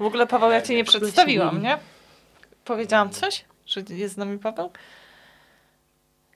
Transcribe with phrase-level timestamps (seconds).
[0.00, 1.78] W ogóle Paweł, ja cię nie przedstawiłam, nie?
[2.64, 4.70] Powiedziałam coś, że jest z nami Paweł?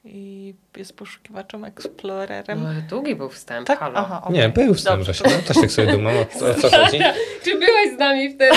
[0.04, 2.62] I jest poszukiwaczem, eksplorerem.
[2.62, 3.78] No, ale długi był wstęp, Tak?
[3.78, 3.98] halo.
[3.98, 4.34] Aha, okej.
[4.38, 5.12] Nie, był wstęp Dobrze.
[5.12, 5.36] właśnie.
[5.36, 6.24] No, też tak sobie dumam, o,
[6.60, 6.98] co chodzi.
[7.44, 8.56] Czy byłeś z nami wtedy?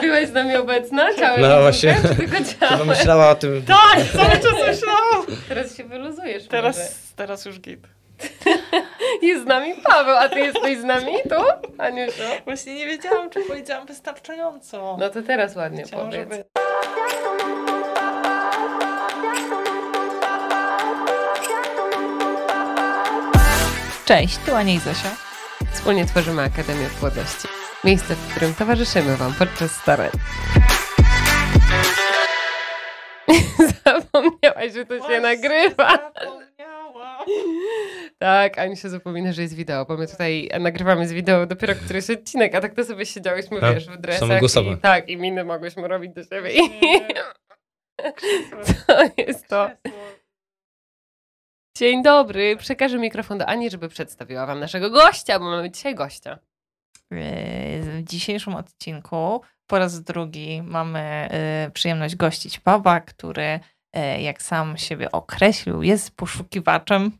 [0.00, 1.14] Byłeś z nami obecna?
[1.14, 1.94] Ciałem No właśnie.
[2.68, 3.62] Chyba myślała o tym.
[3.62, 5.26] Tak, cały czas myślałam.
[5.48, 6.48] Teraz się wyluzujesz może.
[6.48, 7.80] Teraz, teraz już git.
[9.22, 11.70] Jest z nami Paweł, a ty jesteś z nami tu?
[11.78, 12.22] Aniuszu?
[12.44, 14.96] Właśnie nie wiedziałam, czy powiedziałam wystarczająco.
[15.00, 16.28] No to teraz ładnie Chciałam, powiedz.
[16.30, 16.44] żeby...
[24.04, 25.10] Cześć, tu Ania i Zosia.
[25.72, 27.48] Wspólnie tworzymy Akademię Płodności.
[27.84, 30.10] Miejsce, w którym towarzyszymy Wam podczas starań.
[33.84, 35.90] Zapomniałaś, że to się nagrywa.
[35.90, 36.49] Zapomniałam.
[38.18, 42.10] Tak, Ani się zapomina, że jest wideo, bo my tutaj nagrywamy z wideo dopiero któryś
[42.10, 45.88] odcinek, a tak to sobie siedziałyśmy, A, wiesz, w dresach i tak, i miny mogłyśmy
[45.88, 46.50] robić do siebie.
[46.52, 46.70] I
[48.86, 49.70] to jest to.
[51.76, 56.38] Dzień dobry, przekażę mikrofon do Ani, żeby przedstawiła wam naszego gościa, bo mamy dzisiaj gościa.
[57.10, 61.28] W dzisiejszym odcinku po raz drugi mamy
[61.66, 63.60] y, przyjemność gościć Pawła, który,
[63.96, 67.12] y, jak sam siebie określił, jest poszukiwaczem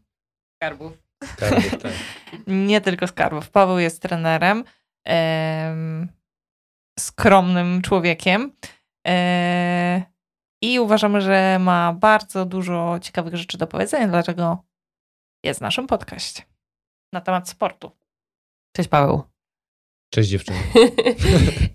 [0.64, 0.92] Skarbów.
[1.38, 1.50] Tak,
[1.82, 1.92] tak.
[2.46, 3.50] nie tylko skarbów.
[3.50, 4.64] Paweł jest trenerem,
[5.06, 6.08] em,
[6.98, 8.52] skromnym człowiekiem
[9.06, 10.02] e,
[10.62, 14.64] i uważamy, że ma bardzo dużo ciekawych rzeczy do powiedzenia, dlaczego
[15.44, 16.42] jest w naszym podcaście
[17.12, 17.90] na temat sportu.
[18.76, 19.22] Cześć Paweł.
[20.14, 20.58] Cześć dziewczyny.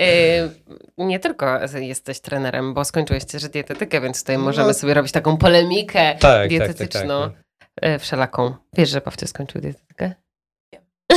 [0.02, 0.50] E,
[0.98, 4.44] nie tylko jesteś trenerem, bo skończyłeś też dietetykę, więc tutaj No.
[4.44, 7.45] możemy sobie robić taką polemikę Tak, tak, tak, dietetyczną, tak.
[7.82, 8.56] E, wszelaką.
[8.74, 10.14] Wiesz, że Pawcie skończył dietetykę?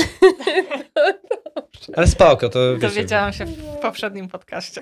[1.97, 2.89] Ale spoko, to wiecie.
[2.89, 4.81] Dowiedziałam się w poprzednim podcaście.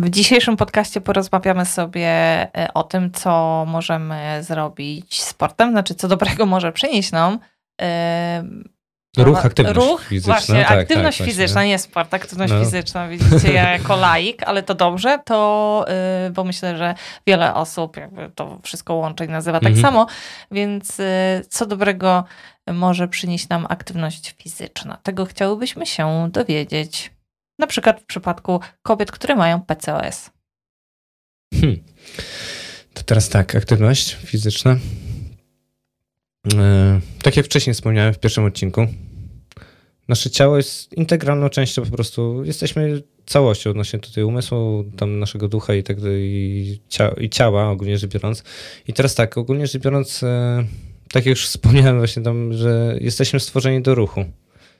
[0.00, 6.46] W dzisiejszym podcaście porozmawiamy sobie e, o tym, co możemy zrobić sportem, znaczy co dobrego
[6.46, 7.38] może przynieść nam
[7.80, 8.44] e,
[9.16, 10.32] Ruch, aktywność Ruch, fizyczna.
[10.34, 11.68] Właśnie, tak, aktywność tak, fizyczna, właśnie.
[11.68, 12.60] nie sport, aktywność No.
[12.64, 15.84] fizyczna, widzicie, ja jako laik, ale to dobrze, to,
[16.26, 16.94] y, bo myślę, że
[17.26, 19.82] wiele osób jakby to wszystko łączy i nazywa tak Mhm.
[19.82, 20.06] samo,
[20.50, 21.04] więc y,
[21.48, 22.24] co dobrego
[22.72, 24.96] może przynieść nam aktywność fizyczna?
[25.02, 27.10] Tego chciałybyśmy się dowiedzieć.
[27.58, 30.30] Na przykład w przypadku kobiet, które mają PCOS.
[31.54, 31.84] Hmm.
[32.94, 34.76] To teraz tak, aktywność fizyczna.
[36.54, 38.86] E, tak jak wcześniej wspomniałem w pierwszym odcinku,
[40.08, 42.44] nasze ciało jest integralną częścią po prostu.
[42.44, 45.96] Jesteśmy całością odnośnie tutaj umysłu, tam naszego ducha i tak
[47.20, 48.42] i ciała ogólnie rzecz biorąc.
[48.88, 50.64] I teraz tak, ogólnie rzecz biorąc, e,
[51.12, 54.24] tak jak już wspomniałem właśnie tam, że jesteśmy stworzeni do ruchu.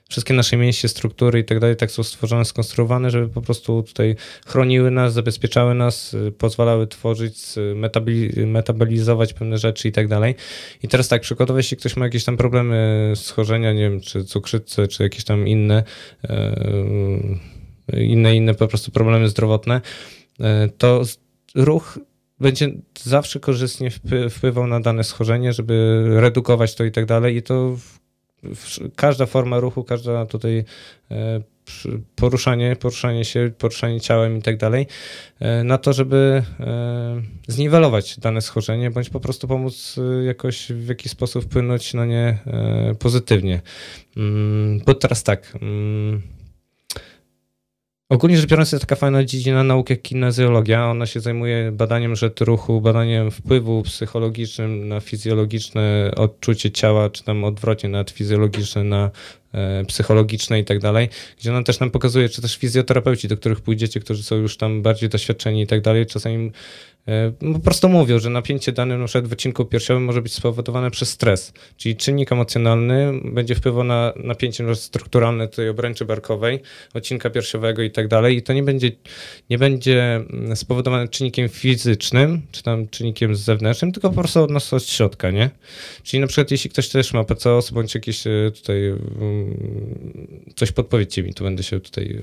[0.09, 4.15] Wszystkie nasze mięśnie, struktury i tak dalej tak są stworzone, skonstruowane, żeby po prostu tutaj
[4.45, 10.35] chroniły nas, zabezpieczały nas, y, pozwalały tworzyć, y, metaboli- metabolizować pewne rzeczy i tak dalej.
[10.83, 14.87] I teraz tak, przykładowo jeśli ktoś ma jakieś tam problemy schorzenia, nie wiem, czy cukrzycę,
[14.87, 15.83] czy jakieś tam inne,
[16.23, 16.55] e,
[17.97, 19.81] inne, inne po prostu problemy zdrowotne,
[20.39, 21.01] e, to
[21.55, 21.99] ruch
[22.39, 22.71] będzie
[23.03, 27.35] zawsze korzystnie wpły- wpływał na dane schorzenie, żeby redukować to i tak dalej.
[27.35, 27.77] I to
[28.95, 30.63] każda forma ruchu, każda tutaj
[31.11, 31.41] e,
[32.15, 34.87] poruszanie, poruszanie się, poruszanie ciałem i tak dalej,
[35.39, 41.11] e, na to, żeby e, zniwelować dane schorzenie, bądź po prostu pomóc jakoś w jakiś
[41.11, 42.37] sposób wpłynąć na nie
[42.99, 43.61] pozytywnie.
[44.17, 45.57] Mm, Bo teraz tak.
[48.09, 50.87] Ogólnie rzecz biorąc, jest taka fajna dziedzina nauki jak kinezjologia.
[50.87, 57.43] Ona się zajmuje badaniem rzecz ruchu, badaniem wpływu psychologicznym na fizjologiczne odczucie ciała, czy tam
[57.43, 59.11] odwrotnie na fizjologiczne, na
[59.53, 63.61] e, psychologiczne i tak dalej, gdzie ona też nam pokazuje, czy też fizjoterapeuci, do których
[63.61, 66.51] pójdziecie, którzy są już tam bardziej doświadczeni i tak dalej, czasami
[67.53, 71.09] po prostu mówią, że napięcie danym na przykład w odcinku piersiowym może być spowodowane przez
[71.09, 76.59] stres, czyli czynnik emocjonalny będzie wpływał na napięcie strukturalne tej obręczy barkowej,
[76.93, 78.91] odcinka piersiowego i tak dalej i to nie będzie,
[79.49, 84.73] nie będzie mm, spowodowane czynnikiem fizycznym, czy tam czynnikiem zewnętrznym, tylko po prostu od nas
[84.73, 85.49] od środka, nie?
[86.03, 91.23] Czyli na przykład jeśli ktoś też ma PCOS bądź jakieś e, tutaj mm, coś podpowiedzcie
[91.23, 92.21] mi, tu będę się tutaj...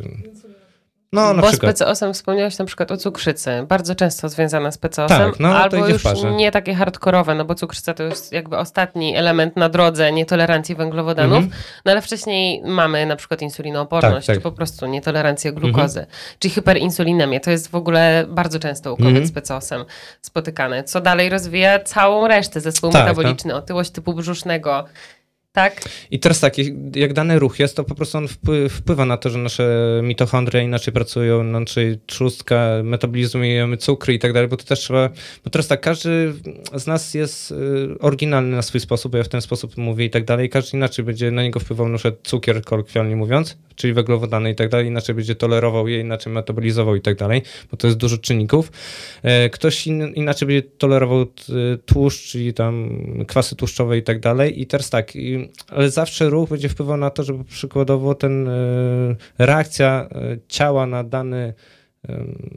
[1.14, 1.76] No na Bo przykład.
[1.76, 5.88] z PCOS-em wspomniałeś na przykład o cukrzycy, bardzo często związana z PCOS-em, Tak, no, albo
[5.88, 6.02] już
[6.36, 11.36] nie takie hardkorowe, no bo cukrzyca to jest jakby ostatni element na drodze nietolerancji węglowodanów,
[11.44, 11.62] Mhm.
[11.84, 14.36] no ale wcześniej mamy na przykład insulinooporność, Tak, tak.
[14.36, 16.06] czy po prostu nietolerancję glukozy,
[16.38, 17.40] czy hiperinsulinemię.
[17.40, 19.26] To jest w ogóle bardzo często u kobiet Mhm.
[19.26, 19.84] z PCOS-em
[20.22, 24.84] spotykane, co dalej rozwija całą resztę, zespół Tak, metaboliczny, otyłość typu brzusznego
[25.52, 25.80] Tak.
[26.10, 26.54] I teraz tak,
[26.94, 28.28] jak dany ruch jest, to po prostu on
[28.70, 34.48] wpływa na to, że nasze mitochondrie inaczej pracują, inaczej trzustka, metabolizujemy cukry i tak dalej,
[34.48, 35.10] bo to też trzeba,
[35.44, 36.32] bo teraz tak, każdy
[36.74, 37.54] z nas jest y,
[38.00, 41.04] oryginalny na swój sposób, bo ja w ten sposób mówię i tak dalej, każdy inaczej
[41.04, 45.34] będzie na niego wpływał na cukier, kolokwialnie mówiąc, czyli węglowodany i tak dalej, inaczej będzie
[45.34, 48.72] tolerował je, inaczej metabolizował i tak dalej, bo to jest dużo czynników.
[49.22, 51.26] E, ktoś in, inaczej będzie tolerował
[51.86, 55.12] tłuszcz, czyli tam kwasy tłuszczowe i tak dalej i teraz tak,
[55.68, 61.04] ale zawsze ruch będzie wpływał na to, żeby przykładowo ten e, reakcja e, ciała na
[61.04, 61.54] dany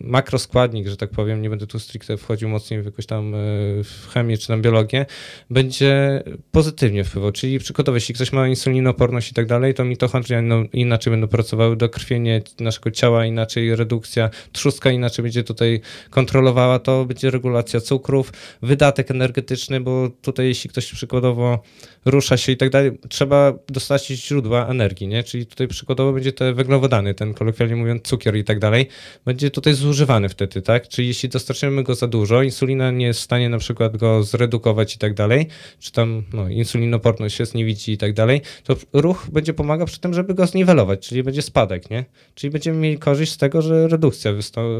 [0.01, 3.37] makroskładnik, że tak powiem, nie będę tu stricte wchodził mocniej w jakąś tam e,
[3.83, 5.05] w chemię czy tam biologię,
[5.49, 7.31] będzie pozytywnie wpływał.
[7.31, 11.75] Czyli przykładowo, jeśli ktoś ma insulinoporność i tak dalej, to mitochondria no, inaczej będą pracowały,
[11.75, 19.11] dokrwienie naszego ciała inaczej, redukcja trzustka inaczej będzie tutaj kontrolowała to, będzie regulacja cukrów, wydatek
[19.11, 21.63] energetyczny, bo tutaj jeśli ktoś przykładowo
[22.05, 25.23] rusza się i tak dalej, trzeba dostać źródła energii, nie?
[25.23, 28.87] Czyli tutaj przykładowo będzie te węglowodany, ten kolokwialnie mówiąc cukier i tak dalej,
[29.25, 30.87] będzie tutaj zużywany wtedy, tak?
[30.87, 34.95] Czyli jeśli dostarczymy go za dużo, insulina nie jest w stanie na przykład go zredukować
[34.95, 35.47] i tak dalej,
[35.79, 39.99] czy tam no, insulinoporność jest, nie widzi i tak dalej, to ruch będzie pomagał przy
[39.99, 42.05] tym, żeby go zniwelować, czyli będzie spadek, nie?
[42.35, 44.31] Czyli będziemy mieli korzyść z tego, że redukcja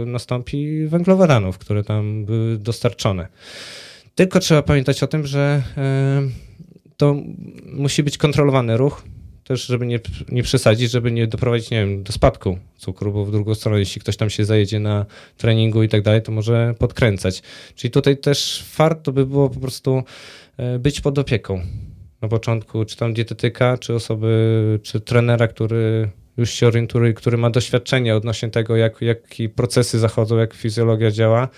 [0.06, 3.27] nastąpi węglowodanów, które tam były dostarczone.
[4.16, 5.63] Tylko trzeba pamiętać o tym, że
[6.22, 6.44] yy,
[6.97, 7.15] to
[7.65, 9.03] musi być kontrolowany ruch,
[9.45, 10.00] też, żeby nie,
[10.30, 14.01] nie przesadzić, żeby nie doprowadzić, nie wiem, do spadku cukru, bo w drugą stronę, jeśli
[14.01, 15.06] ktoś tam się zajedzie na
[15.38, 17.42] treningu i tak dalej, to może podkręcać.
[17.75, 20.03] Czyli tutaj też warto by było po prostu
[20.57, 21.62] e, być pod opieką
[22.21, 27.50] na początku, czy tam dietetyka, czy osoby, czy trenera, który już się orientuje, który ma
[27.50, 31.50] doświadczenie odnośnie tego, jak, jakie procesy zachodzą, jak fizjologia działa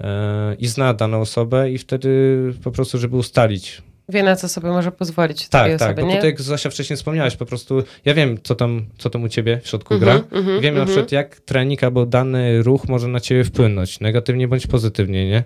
[0.00, 4.68] e, i zna daną osobę i wtedy po prostu, żeby ustalić Wie na co sobie
[4.68, 6.14] może pozwolić tak, tak, osoby, bo nie?
[6.14, 9.60] tutaj jak Zosia wcześniej wspomniałaś, po prostu ja wiem, co tam, co tam u ciebie
[9.62, 10.12] w środku gra.
[10.12, 14.00] Mm -hmm, wiem mm na przykład, jak trening albo dany ruch może na ciebie wpłynąć,
[14.00, 15.44] negatywnie bądź pozytywnie, nie?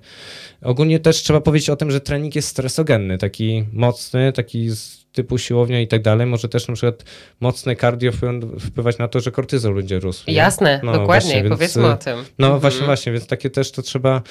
[0.62, 5.38] Ogólnie też trzeba powiedzieć o tym, że trening jest stresogenny, taki mocny, taki z typu
[5.38, 7.04] siłownia i tak dalej, może też na przykład
[7.40, 8.12] mocne cardio
[8.60, 10.24] wpływać na to, że kortyzol będzie rósł.
[10.30, 12.24] Jasne, no, dokładnie, właśnie, powiedzmy więc, o tym.
[12.38, 12.60] No mhm.
[12.60, 14.22] właśnie, właśnie, więc takie też to trzeba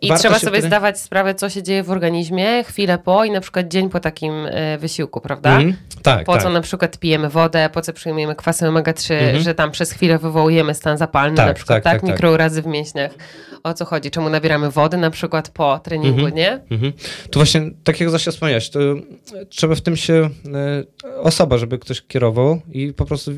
[0.00, 0.66] i trzeba sobie wtedy...
[0.66, 4.32] zdawać sprawę, co się dzieje w organizmie chwilę po i na przykład dzień po takim
[4.46, 5.56] e, wysiłku, prawda?
[5.56, 6.42] Mm, tak, po tak.
[6.42, 9.40] co na przykład pijemy wodę, po co przyjmujemy kwasy omega-3, mm -hmm.
[9.40, 12.66] że tam przez chwilę wywołujemy stan zapalny tak, na przykład, tak, tak, tak, mikrourazy w
[12.66, 13.10] mięśniach.
[13.62, 14.10] O co chodzi?
[14.10, 16.34] Czemu nabieramy wody na przykład po treningu, mm -hmm.
[16.34, 16.50] nie?
[16.50, 16.92] Mm -hmm.
[17.30, 18.80] To właśnie, tak jak Zosia wspomniałaś, to
[19.48, 23.30] trzeba w tym się, e, osoba, żeby ktoś kierował i po prostu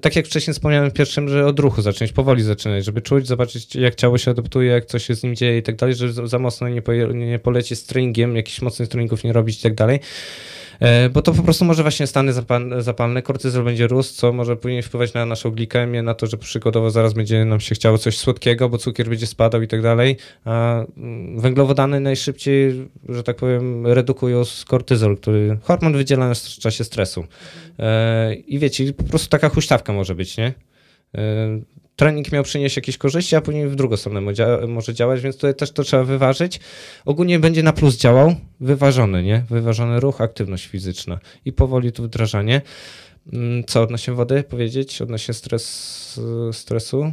[0.00, 3.94] tak jak wcześniej wspomniałem pierwszym, że od ruchu zacząć, powoli zaczynać, żeby czuć, zobaczyć jak
[3.94, 6.68] ciało się adaptuje, jak coś się z nim dzieje i tak dalej, że za mocno
[6.68, 7.40] nie, po, nie
[7.86, 10.00] treningiem, jakichś mocnych treningów nie robić i tak dalej.
[10.80, 12.32] E, bo to po prostu może właśnie stany
[12.78, 16.90] zapalne, kortyzol będzie rósł, co może później wpływać na naszą glikemię, na to, że przykładowo
[16.90, 20.84] zaraz będzie nam się chciało coś słodkiego, bo cukier będzie spadał i tak dalej, a
[20.96, 27.24] mm, węglowodany najszybciej, że tak powiem, redukują kortyzol, który hormon wydzielany w czasie stresu.
[27.78, 30.52] E, I wiecie, po prostu taka huśtawka może być, nie?
[31.14, 31.60] E,
[31.96, 34.20] trening miał przynieść jakieś korzyści, a później w drugą stronę
[34.68, 36.60] może działać, więc tutaj też to trzeba wyważyć.
[37.04, 39.44] Ogólnie będzie na plus działał, wyważony, nie?
[39.50, 42.62] Wyważony ruch, aktywność fizyczna i powoli to wdrażanie.
[43.32, 45.02] Mm, co odnośnie wody powiedzieć?
[45.02, 46.20] Odnośnie stres,
[46.52, 47.02] stresu?
[47.02, 47.12] Mm,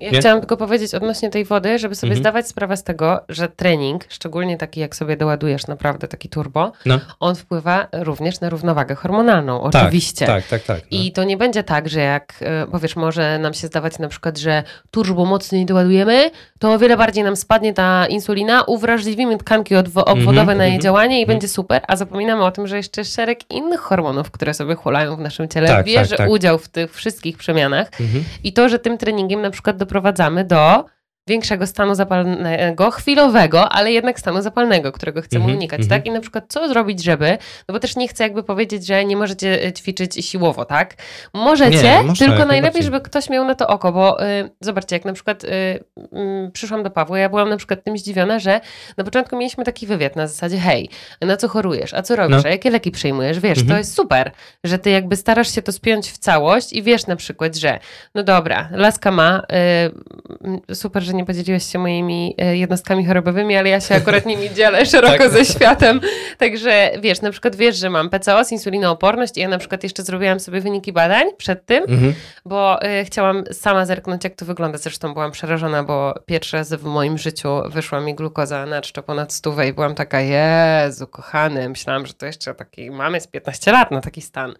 [0.00, 0.20] ja Nie?
[0.20, 2.22] chciałam tylko powiedzieć odnośnie tej wody, żeby sobie mhm.
[2.22, 7.00] zdawać sprawę z tego, że trening, szczególnie taki jak sobie doładujesz naprawdę taki turbo, no.
[7.20, 10.26] on wpływa również na równowagę hormonalną, tak, oczywiście.
[10.26, 10.80] Tak, tak, tak.
[10.80, 10.98] no.
[10.98, 14.38] I to nie będzie tak, że jak e, powiesz, może nam się zdawać na przykład,
[14.38, 20.40] że turbo mocniej doładujemy, to o wiele bardziej nam spadnie ta insulina, uwrażliwimy tkanki obwodowe
[20.40, 23.50] mhm, na jej mhm, działanie i będzie super, a zapominamy o tym, że jeszcze szereg
[23.50, 26.30] innych hormonów, które sobie hulają w naszym naszym ciele, tak, bierze tak, tak.
[26.30, 27.88] udział w tych wszystkich przemianach.
[28.00, 28.24] Mhm.
[28.44, 30.84] I to, że tym treningiem na przykład doprowadzamy do
[31.28, 35.90] większego stanu zapalnego, chwilowego, ale jednak stanu zapalnego, którego chcemy mm -hmm, unikać, mm -hmm.
[35.90, 36.06] tak?
[36.06, 37.38] I na przykład co zrobić, żeby,
[37.68, 40.94] no bo też nie chcę jakby powiedzieć, że nie możecie e, ćwiczyć siłowo, tak?
[41.34, 45.12] Możecie, nie, tylko najlepiej, żeby ktoś miał na to oko, bo y, zobaczcie, jak na
[45.12, 48.60] przykład y, y, przyszłam do Pawła, ja byłam na przykład tym zdziwiona, że
[48.96, 50.90] na początku mieliśmy taki wywiad na zasadzie, hej,
[51.20, 52.48] na co chorujesz, a co robisz, no.
[52.48, 53.70] a jakie leki przyjmujesz, wiesz, mm -hmm.
[53.70, 54.30] to jest super,
[54.64, 57.78] że ty jakby starasz się to spiąć w całość i wiesz na przykład, że
[58.14, 59.42] no dobra, laska ma,
[60.72, 64.50] super, że że nie podzieliłeś się moimi e, jednostkami chorobowymi, ale ja się akurat nimi
[64.56, 65.30] dzielę szeroko Tak.
[65.30, 66.00] ze światem.
[66.38, 70.40] Także wiesz, na przykład wiesz, że mam PCOS, insulinooporność i ja na przykład jeszcze zrobiłam
[70.40, 72.14] sobie wyniki badań przed tym, Mhm.
[72.44, 74.78] bo y, chciałam sama zerknąć, jak to wygląda.
[74.78, 79.32] Zresztą byłam przerażona, bo pierwszy raz w moim życiu wyszła mi glukoza na czczo ponad
[79.32, 83.90] stówę i byłam taka, Jezu, kochany, myślałam, że to jeszcze taki mamy z 15 lat
[83.90, 84.54] na taki stan.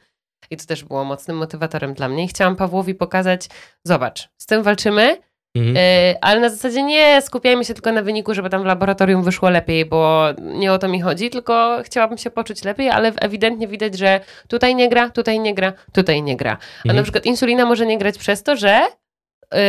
[0.50, 2.25] I to też było mocnym motywatorem dla mnie.
[2.25, 3.49] I chciałam Pawłowi pokazać,
[3.84, 5.16] zobacz, z tym walczymy,
[5.54, 5.76] Mhm.
[5.76, 9.50] y, ale na zasadzie nie skupiajmy się tylko na wyniku, żeby tam w laboratorium wyszło
[9.50, 13.99] lepiej, bo nie o to mi chodzi, tylko chciałabym się poczuć lepiej, ale ewidentnie widać,
[13.99, 16.52] że tutaj nie gra, tutaj nie gra, tutaj nie gra.
[16.52, 16.96] A Mhm.
[16.96, 18.80] na przykład insulina może nie grać przez to, że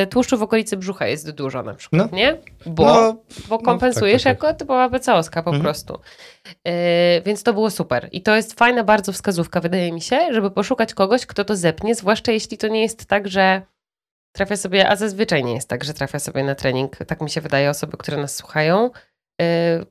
[0.04, 2.18] y, tłuszczu w okolicy brzucha jest dużo na przykład, No.
[2.18, 2.38] nie?
[2.66, 3.16] Bo, No,
[3.50, 4.44] bo kompensujesz tak, tak.
[4.44, 5.64] jako typowa PCOska po Mhm.
[5.64, 6.00] prostu.
[6.68, 6.72] Y,
[7.26, 8.10] więc to było super.
[8.12, 11.96] I to jest fajna bardzo wskazówka, wydaje mi się, żeby poszukać kogoś, kto to zepnie,
[11.96, 13.62] zwłaszcza jeśli to nie jest tak, że
[14.36, 17.42] trafia sobie, a zazwyczaj nie jest tak, że trafia sobie na trening, tak mi się
[17.42, 18.92] wydaje, osoby, które nas słuchają,
[19.42, 19.46] y,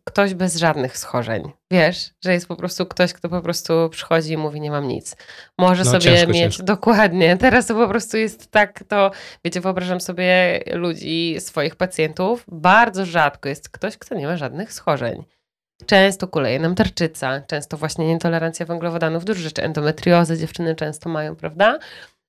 [0.04, 1.52] ktoś bez żadnych schorzeń.
[1.72, 5.16] Wiesz, że jest po prostu ktoś, kto po prostu przychodzi i mówi, nie mam nic.
[5.58, 6.62] Może No, sobie ciężko, mieć, ciężko.
[6.62, 9.10] dokładnie, teraz to po prostu jest tak, to
[9.44, 15.24] wiecie, wyobrażam sobie ludzi, swoich pacjentów, bardzo rzadko jest ktoś, kto nie ma żadnych schorzeń.
[15.86, 21.78] Często kuleje nam tarczyca, często właśnie nietolerancja węglowodanów, dużo rzeczy, endometriozę dziewczyny często mają, prawda?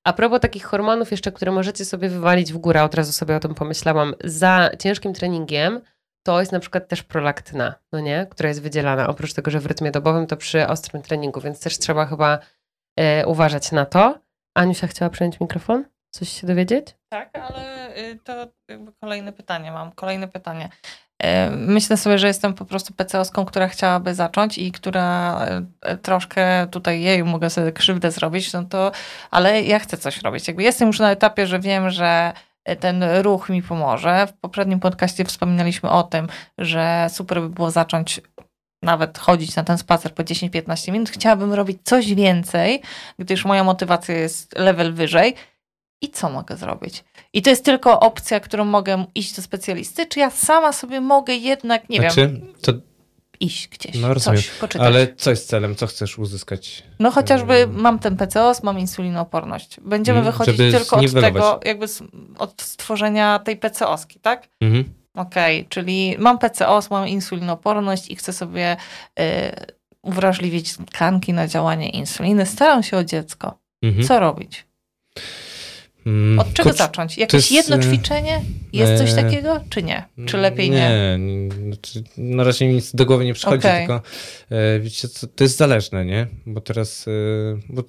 [0.05, 3.39] A propos takich hormonów jeszcze, które możecie sobie wywalić w górę, od razu sobie o
[3.39, 5.81] tym pomyślałam, za ciężkim treningiem,
[6.23, 8.27] to jest na przykład też prolaktyna, no nie?
[8.29, 11.79] Która jest wydzielana, oprócz tego, że w rytmie dobowym, to przy ostrym treningu, więc też
[11.79, 12.39] trzeba chyba
[12.99, 14.19] e, uważać na to.
[14.55, 15.85] Aniusia chciała przejąć mikrofon?
[16.09, 16.95] Coś się dowiedzieć?
[17.09, 19.91] Tak, ale y, to jakby kolejne pytanie mam.
[19.91, 20.69] Kolejne pytanie.
[21.23, 25.39] E, Myślę sobie, że jestem po prostu PCOską, która chciałaby zacząć i która
[25.81, 28.91] e, troszkę tutaj jej mogę sobie krzywdę zrobić, no to,
[29.31, 30.47] ale ja chcę coś robić.
[30.47, 32.33] Jakby jestem już na etapie, że wiem, że
[32.65, 34.27] e, ten ruch mi pomoże.
[34.27, 38.21] W poprzednim podcaście wspominaliśmy o tym, że super by było zacząć
[38.81, 41.09] nawet chodzić na ten spacer po 10-15 minut.
[41.09, 42.81] Chciałabym robić coś więcej,
[43.19, 45.35] gdyż moja motywacja jest level wyżej.
[46.01, 47.03] I co mogę zrobić?
[47.33, 51.33] I to jest tylko opcja, którą mogę iść do specjalisty, czy ja sama sobie mogę
[51.33, 52.71] jednak, nie wiem, znaczy, to,
[53.39, 54.37] iść gdzieś, No, rozumiem.
[54.41, 54.87] coś poczytać.
[54.87, 55.75] ale co jest celem?
[55.75, 56.83] Co chcesz uzyskać?
[56.99, 59.79] No chociażby mam ten PCOS, mam insulinooporność.
[59.81, 61.85] Będziemy Mm, wychodzić tylko od tego, jakby
[62.37, 64.47] od stworzenia tej PCOSki, tak?
[64.61, 64.83] Mhm.
[65.15, 68.77] Okej, czyli mam PCOS, mam insulinooporność i chcę sobie
[69.19, 69.23] y,
[70.01, 72.45] uwrażliwić tkanki na działanie insuliny.
[72.45, 73.57] Staram się o dziecko.
[73.83, 74.07] Mhm.
[74.07, 74.65] Co robić?
[76.05, 77.17] Mm, Od czego zacząć?
[77.17, 78.41] Jakieś jest, jedno e, ćwiczenie?
[78.73, 80.03] Jest coś e, takiego, czy nie?
[80.25, 81.17] Czy lepiej nie?
[81.19, 83.87] Nie, znaczy, na razie mi nic do głowy nie przychodzi, Okej.
[83.87, 84.01] tylko
[84.49, 86.27] e, wiecie co, to jest zależne, nie?
[86.45, 87.05] Bo teraz,
[87.69, 87.83] bo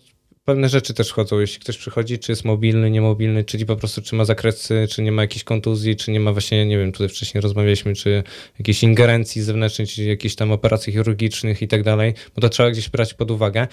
[0.47, 4.15] pewne rzeczy też wchodzą, jeśli ktoś przychodzi, czy jest mobilny, niemobilny, czyli po prostu czy
[4.15, 7.41] ma zakresy, czy nie ma jakiejś kontuzji, czy nie ma właśnie, nie wiem, tutaj wcześniej
[7.41, 8.23] rozmawialiśmy, czy
[8.59, 12.89] jakiejś ingerencji zewnętrznej, czy jakichś tam operacji chirurgicznych i tak dalej, bo to trzeba gdzieś
[12.89, 13.67] brać pod uwagę.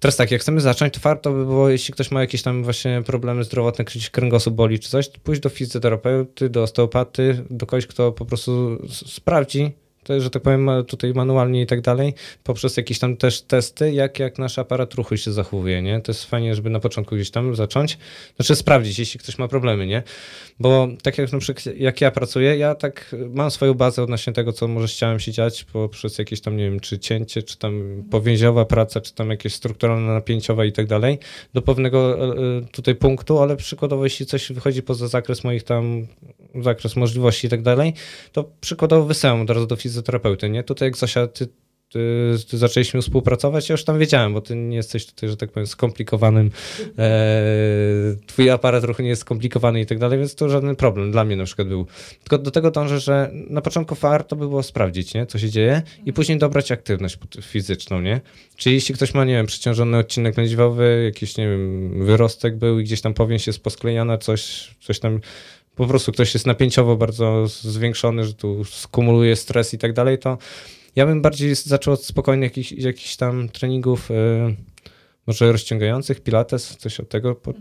[0.00, 3.02] Teraz tak, jak chcemy zacząć, to warto by było, jeśli ktoś ma jakieś tam właśnie
[3.06, 8.12] problemy zdrowotne, gdzieś kręgosłup boli czy coś, pójść do fizjoterapeuty, do osteopaty, do kogoś, kto
[8.12, 9.72] po prostu sprawdzi,
[10.04, 14.18] to, że tak powiem, tutaj manualnie i tak dalej, poprzez jakieś tam też testy, jak,
[14.18, 16.00] jak nasz aparat ruchu się zachowuje, nie?
[16.00, 17.98] To jest fajnie, żeby na początku gdzieś tam zacząć,
[18.36, 20.02] znaczy sprawdzić, jeśli ktoś ma problemy, nie?
[20.60, 24.52] Bo tak jak na przykład, jak ja pracuję, ja tak mam swoją bazę odnośnie tego,
[24.52, 28.64] co może chciałem się dziać poprzez jakieś tam, nie wiem, czy cięcie, czy tam powięziowa
[28.64, 31.18] praca, czy tam jakieś strukturalne napięciowe i tak dalej,
[31.54, 36.06] do pewnego e, e, tutaj punktu, ale przykładowo, jeśli coś wychodzi poza zakres moich tam,
[36.62, 37.92] zakres możliwości i tak dalej,
[38.32, 40.62] to przykładowo wysyłam od razu do fizjoterapeuty, nie?
[40.62, 41.48] Tutaj jak Zosia, ty,
[41.88, 45.52] ty, ty zaczęliśmy współpracować, ja już tam wiedziałem, bo ty nie jesteś tutaj, że tak
[45.52, 46.50] powiem, skomplikowanym,
[46.98, 51.24] e, twój aparat ruchu nie jest skomplikowany i tak dalej, więc to żaden problem dla
[51.24, 51.86] mnie na przykład był.
[52.18, 55.26] Tylko do tego dążę, że na początku warto by było sprawdzić, nie?
[55.26, 58.20] co się dzieje i później dobrać aktywność fizyczną, nie?
[58.56, 62.84] Czyli jeśli ktoś ma, nie wiem, przeciążony odcinek lędźwiowy, jakiś, nie wiem, wyrostek był i
[62.84, 65.20] gdzieś tam powięź jest posklejana, coś, coś tam
[65.76, 70.38] po prostu ktoś jest napięciowo bardzo zwiększony, że tu skumuluje stres i tak dalej, to
[70.96, 74.14] ja bym bardziej zaczął od spokojnych jakichś, jakichś tam treningów, y,
[75.26, 77.54] może rozciągających, pilates, coś od tego, bo,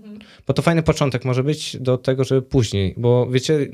[0.48, 3.68] bo to fajny początek może być do tego, żeby później, bo wiecie,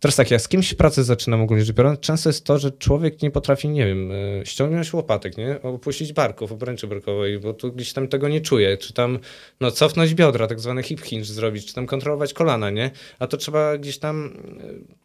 [0.00, 3.22] teraz tak, ja z kimś pracę zaczynam ogólnie rzecz biorąc, często jest to, że człowiek
[3.22, 7.92] nie potrafi, nie wiem, y, ściągnąć łopatek, nie, opuścić barków, obręczy barkowej, bo tu gdzieś
[7.92, 9.18] tam tego nie czuje, czy tam,
[9.60, 13.36] no, cofnąć biodra, tak zwany hip hinge zrobić, czy tam kontrolować kolana, nie, a to
[13.36, 14.36] trzeba gdzieś tam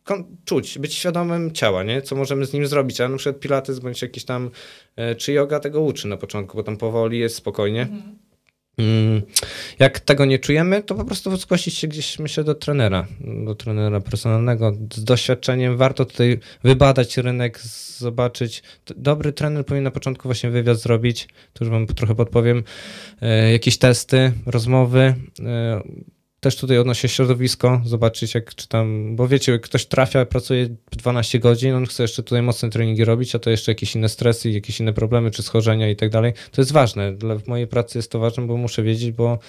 [0.04, 2.02] kon- czuć, być świadomym ciała, nie?
[2.02, 4.52] Co możemy z nim zrobić, a na przykład pilates bądź jakiś tam,
[4.96, 7.82] e, czy yoga tego uczy na początku, bo tam powoli jest spokojnie.
[7.82, 8.02] Mm,
[9.80, 13.08] jak tego nie czujemy, to po prostu zgłosić się gdzieś, myślę, do trenera,
[13.46, 14.78] do trenera personalnego.
[14.94, 17.60] Z doświadczeniem warto tutaj wybadać rynek,
[17.98, 18.64] zobaczyć.
[18.98, 22.64] Dobry trener powinien na początku właśnie wywiad zrobić, to już wam trochę podpowiem,
[23.22, 25.82] e, jakieś testy, rozmowy, e,
[26.44, 31.74] też tutaj odnośnie środowisko, zobaczyć jak czy tam, bo wiecie, ktoś trafia, pracuje 12 godzin,
[31.74, 34.94] on chce jeszcze tutaj mocne treningi robić, a to jeszcze jakieś inne stresy, jakieś inne
[34.94, 36.34] problemy, czy schorzenia i tak dalej.
[36.52, 37.14] To jest ważne.
[37.14, 39.40] Dla mojej pracy jest to ważne, bo muszę wiedzieć, bo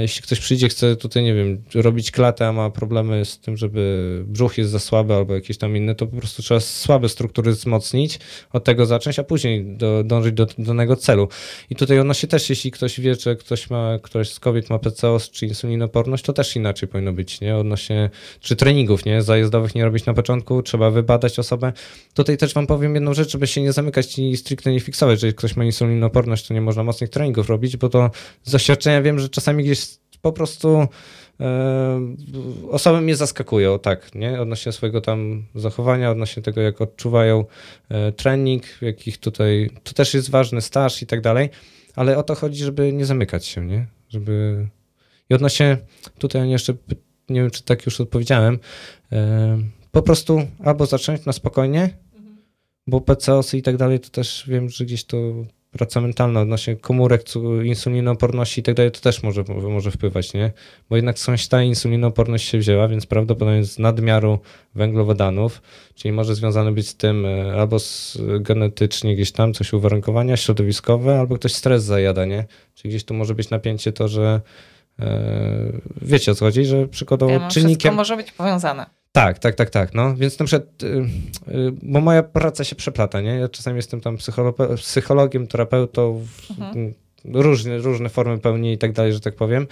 [0.00, 4.22] jeśli ktoś przyjdzie, chce tutaj, nie wiem, robić klatę, a ma problemy z tym, żeby
[4.26, 8.18] brzuch jest za słaby albo jakieś tam inne, to po prostu trzeba słabe struktury wzmocnić,
[8.52, 11.28] od tego zacząć, a później do, dążyć do danego celu.
[11.70, 14.78] I tutaj ono się też, jeśli ktoś wie, że ktoś ma, ktoś z kobiet ma
[14.78, 17.56] PCOS czy insulinoporność, to też inaczej powinno być, nie?
[17.56, 18.10] Odnośnie,
[18.40, 19.22] czy treningów, nie?
[19.22, 21.72] Zajazdowych nie robić na początku, trzeba wybadać osobę.
[22.14, 25.32] Tutaj też wam powiem jedną rzecz, żeby się nie zamykać i stricte nie fiksować, że
[25.32, 28.10] ktoś ma insulinoporność, to nie można mocnych treningów robić, bo to
[28.44, 29.71] z doświadczenia wiem, że czasami gdzieś
[30.22, 30.86] po prostu
[31.40, 32.14] e,
[32.70, 34.40] osoby mnie zaskakują, tak, nie?
[34.40, 37.44] Odnośnie swojego tam zachowania, odnośnie tego, jak odczuwają
[37.88, 41.50] e, trening, jakich tutaj, to też jest ważny staż i tak dalej,
[41.96, 43.86] ale o to chodzi, żeby nie zamykać się, nie?
[44.08, 44.66] Żeby...
[45.30, 45.78] I odnośnie,
[46.18, 46.74] tutaj jeszcze,
[47.28, 48.58] nie wiem, czy tak już odpowiedziałem,
[49.12, 49.58] e,
[49.92, 51.90] po prostu albo zacząć na spokojnie,
[52.86, 55.16] bo PCOS i tak dalej, to też wiem, że gdzieś to
[55.72, 57.24] praca mentalna odnośnie komórek,
[57.64, 60.52] insulinoporności i tak dalej, to też może, może wpływać, nie?
[60.90, 64.38] Bo jednak skądś ta insulinoporność się wzięła, więc prawdopodobnie z nadmiaru
[64.74, 65.62] węglowodanów,
[65.94, 71.20] czyli może związane być z tym e, albo z, genetycznie gdzieś tam coś uwarunkowania środowiskowe,
[71.20, 72.44] albo ktoś stres zajada, nie?
[72.74, 74.40] Czyli gdzieś tu może być napięcie to, że
[74.98, 77.94] e, wiecie o co chodzi, że przykładowo ja czynnikiem...
[77.94, 79.01] może być powiązane.
[79.12, 79.94] Tak, tak, tak, tak.
[79.94, 83.30] No, więc na przykład, y, y, bo moja praca się przeplata, nie?
[83.30, 84.16] Ja czasami jestem tam
[84.76, 86.94] psychologiem, terapeutą, mhm.
[87.24, 89.66] różne, różne formy pełni i tak dalej, że tak powiem.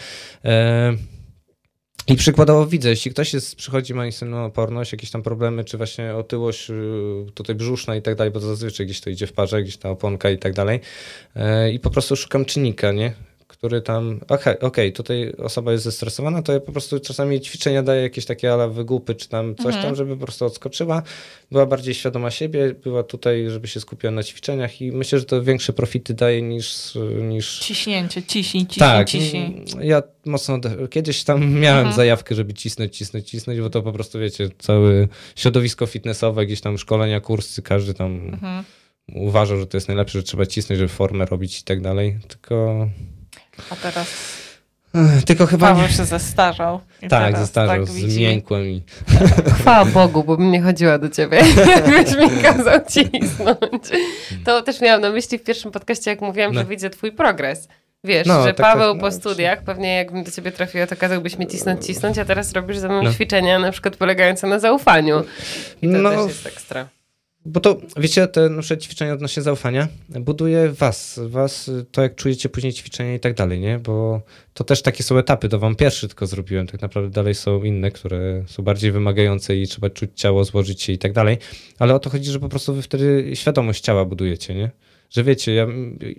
[0.44, 0.92] E,
[2.06, 6.70] I przykładowo widzę, jeśli ktoś jest, przychodzi, ma insulinooporność, jakieś tam problemy, czy właśnie otyłość
[6.70, 6.74] y,
[7.34, 10.30] tutaj brzuszna i tak dalej, bo zazwyczaj gdzieś to idzie w parze, gdzieś ta oponka
[10.30, 10.80] i tak dalej.
[11.36, 13.12] E, I po prostu szukam czynnika, nie?
[13.60, 17.82] Który tam, okej, okay, okay, tutaj osoba jest zestresowana, to ja po prostu czasami ćwiczenia
[17.82, 19.84] daję jakieś takie ala wygłupy, czy tam coś mhm.
[19.84, 21.02] tam, żeby po prostu odskoczyła,
[21.50, 25.42] była bardziej świadoma siebie, była tutaj, żeby się skupiła na ćwiczeniach i myślę, że to
[25.42, 26.98] większe profity daje niż...
[27.22, 27.58] niż...
[27.58, 29.64] Ciśnięcie, ciśnij, ciśnij, tak, ciśnij.
[29.82, 30.58] ja mocno,
[30.90, 31.96] kiedyś tam miałem mhm.
[31.96, 36.78] zajawkę, żeby cisnąć, cisnąć, cisnąć, bo to po prostu, wiecie, całe środowisko fitnessowe, jakieś tam
[36.78, 38.28] szkolenia, kursy, każdy tam...
[38.32, 38.64] Mhm
[39.14, 42.18] uważał, że to jest najlepsze, że trzeba cisnąć, żeby formę robić i tak dalej.
[42.28, 42.88] Tylko
[43.70, 44.40] a teraz.
[45.26, 45.68] Tylko chyba.
[45.68, 46.80] Paweł się zestarzał.
[47.08, 48.82] Tak, zestarzał, tak zmiękłem i.
[49.54, 51.42] Chwała Bogu, bo bym nie chodziła do ciebie,
[51.76, 53.82] jakbyś mi kazał cisnąć.
[54.44, 56.60] To też miałam na myśli w pierwszym podcaście, jak mówiłam, no.
[56.60, 57.68] że widzę twój progres.
[58.04, 60.96] Wiesz, no, że tak, Paweł tak, po no, studiach, pewnie jakbym do ciebie trafiła, to
[60.96, 63.12] kazałbyś mi cisnąć, cisnąć, a teraz robisz ze mną no.
[63.12, 65.24] ćwiczenia, na przykład polegające na zaufaniu.
[65.82, 66.88] I to no, też jest ekstra.
[67.44, 72.72] Bo to, wiecie, te nasze ćwiczenia odnośnie zaufania buduje was, was, to jak czujecie później
[72.72, 73.78] ćwiczenia i tak dalej, nie?
[73.78, 74.22] Bo
[74.54, 77.90] to też takie są etapy, to wam pierwszy tylko zrobiłem, tak naprawdę dalej są inne,
[77.90, 81.38] które są bardziej wymagające i trzeba czuć ciało, złożyć się i tak dalej,
[81.78, 84.70] ale o to chodzi, że po prostu wy wtedy świadomość ciała budujecie, nie?
[85.10, 85.66] Że wiecie, ja,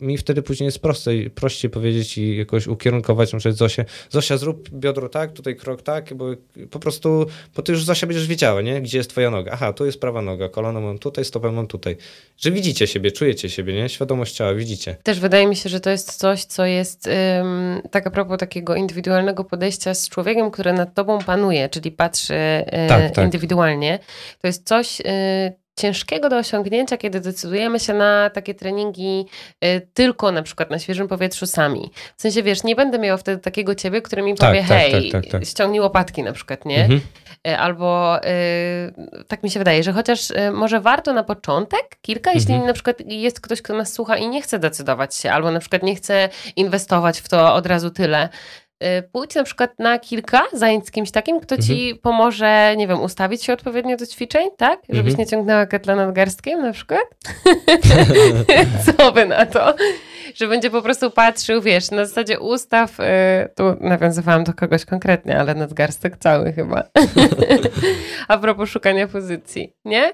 [0.01, 4.69] mi wtedy później jest prościej, prościej powiedzieć i jakoś ukierunkować, na przykład Zosię, Zosia zrób
[4.69, 6.25] biodro tak, tutaj krok tak, bo
[6.71, 7.25] po prostu,
[7.55, 8.81] bo ty już Zosia będziesz wiedziała, nie?
[8.81, 9.51] Gdzie jest twoja noga?
[9.53, 11.97] Aha, tu jest prawa noga, kolano mam tutaj, stopę mam tutaj.
[12.37, 13.89] Że widzicie siebie, czujecie siebie, nie?
[13.89, 14.95] Świadomość ciała, widzicie.
[15.03, 18.75] Też wydaje mi się, że to jest coś, co jest um, tak a propos takiego
[18.75, 23.25] indywidualnego podejścia z człowiekiem, który nad tobą panuje, czyli patrzy e, tak, tak.
[23.25, 23.99] indywidualnie.
[24.41, 29.25] To jest coś, e, ciężkiego do osiągnięcia, kiedy decydujemy się na takie treningi
[29.65, 31.91] y, tylko na przykład na świeżym powietrzu sami.
[32.17, 35.11] W sensie, wiesz, nie będę miała wtedy takiego ciebie, który mi tak, powie, tak, hej,
[35.11, 36.81] tak, tak, tak, ściągnij łopatki na przykład, nie?
[36.81, 37.01] Mhm.
[37.47, 42.31] Y, albo y, tak mi się wydaje, że chociaż y, może warto na początek kilka,
[42.31, 42.67] jeśli mhm.
[42.67, 45.83] na przykład jest ktoś, kto nas słucha i nie chce decydować się, albo na przykład
[45.83, 48.29] nie chce inwestować w to od razu tyle,
[49.11, 51.97] pójdź na przykład na kilka zajęć z kimś takim, kto ci mhm.
[51.97, 54.79] pomoże, nie wiem, ustawić się odpowiednio do ćwiczeń, tak?
[54.89, 55.17] Żebyś mhm.
[55.19, 57.03] nie ciągnęła ketla nad garstkiem na przykład.
[58.97, 59.75] Co by na to?
[60.35, 63.03] Że będzie po prostu patrzył, wiesz, na zasadzie ustaw, y,
[63.55, 66.83] tu nawiązywałam do kogoś konkretnie, ale nadgarstek cały chyba.
[68.27, 70.13] A propos szukania pozycji, nie?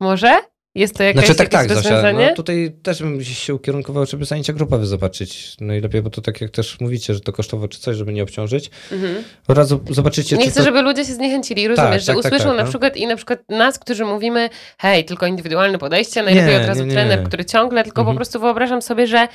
[0.00, 0.40] Może?
[0.74, 2.18] Jest to jakieś, znaczy, tak, tak, rozwiązanie?
[2.18, 6.40] Zosia, no, tutaj też bym się ukierunkował, żeby zajęcia grupowe zobaczyć najlepiej, bo to tak
[6.40, 8.70] jak też mówicie, że to kosztowo czy coś, żeby nie obciążyć.
[8.92, 9.24] Mhm.
[9.48, 10.64] Od razu zobaczycie, Nie chcę, to...
[10.64, 12.68] żeby ludzie się zniechęcili, rozumiesz, tak, że tak, tak usłyszą tak, na no.
[12.68, 16.80] przykład i na przykład nas, którzy mówimy, hej, tylko indywidualne podejście, najlepiej nie, od razu
[16.80, 16.92] nie, nie.
[16.92, 18.14] trener, który ciągle, tylko mhm.
[18.14, 19.28] po prostu wyobrażam sobie, że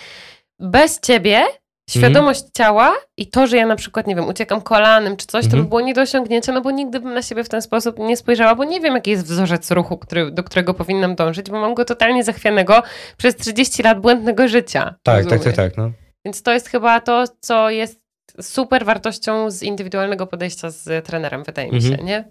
[0.59, 1.41] bez ciebie
[1.89, 5.47] Świadomość ciała i to, że ja na przykład, nie wiem, uciekam kolanem czy coś, to
[5.47, 5.63] Mhm.
[5.63, 8.17] by było nie do osiągnięcia, no bo nigdy bym na siebie w ten sposób nie
[8.17, 11.73] spojrzała, bo nie wiem, jaki jest wzorzec ruchu, który, do którego powinnam dążyć, bo mam
[11.73, 12.83] go totalnie zachwianego
[13.17, 14.83] przez 30 lat błędnego życia.
[14.83, 15.43] Tak, tak, rozumiesz?
[15.43, 15.77] tak, tak.
[15.77, 15.91] No.
[16.25, 17.99] Więc to jest chyba to, co jest
[18.41, 21.97] super wartością z indywidualnego podejścia z trenerem, wydaje mi Mhm.
[21.97, 22.23] się, nie?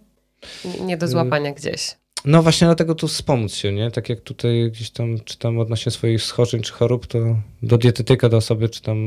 [0.64, 1.96] Nie- Nie do złapania gdzieś.
[2.24, 3.90] no właśnie dlatego tu wspomóc się, nie?
[3.90, 7.18] Tak jak tutaj gdzieś tam czytam odnośnie swoich schorzeń czy chorób, to
[7.62, 8.98] do dietetyka, do osoby, czy tam,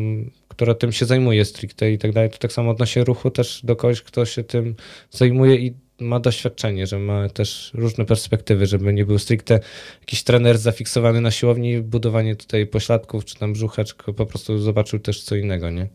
[0.61, 3.75] która tym się zajmuje stricte i tak dalej, to tak samo odnośnie ruchu też do
[3.75, 4.75] kogoś, kto się tym
[5.11, 9.59] zajmuje i ma doświadczenie, że ma też różne perspektywy, żeby nie był stricte
[9.99, 14.99] jakiś trener zafiksowany na siłowni, budowanie tutaj pośladków, czy tam brzucha, czy po prostu zobaczył
[14.99, 15.89] też co innego, nie?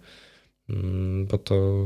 [0.68, 1.84] Mm, Bo to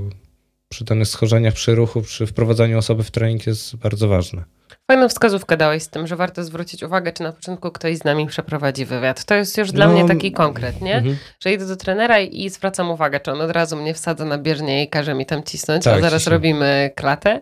[0.68, 4.44] przy danych schorzeniach, przy ruchu, przy wprowadzaniu osoby w trening jest bardzo ważne.
[4.90, 8.26] Fajną wskazówkę dałeś z tym, że warto zwrócić uwagę, czy na początku ktoś z nami
[8.26, 9.24] przeprowadzi wywiad.
[9.24, 10.94] To jest już dla No, mnie taki konkret, nie?
[10.96, 11.16] Mhm.
[11.40, 14.38] Że idę do trenera i, i zwracam uwagę, czy on od razu mnie wsadza na
[14.38, 16.32] bieżnię i każe mi tam cisnąć, a Tak, zaraz ciśnie.
[16.32, 17.40] robimy klatę,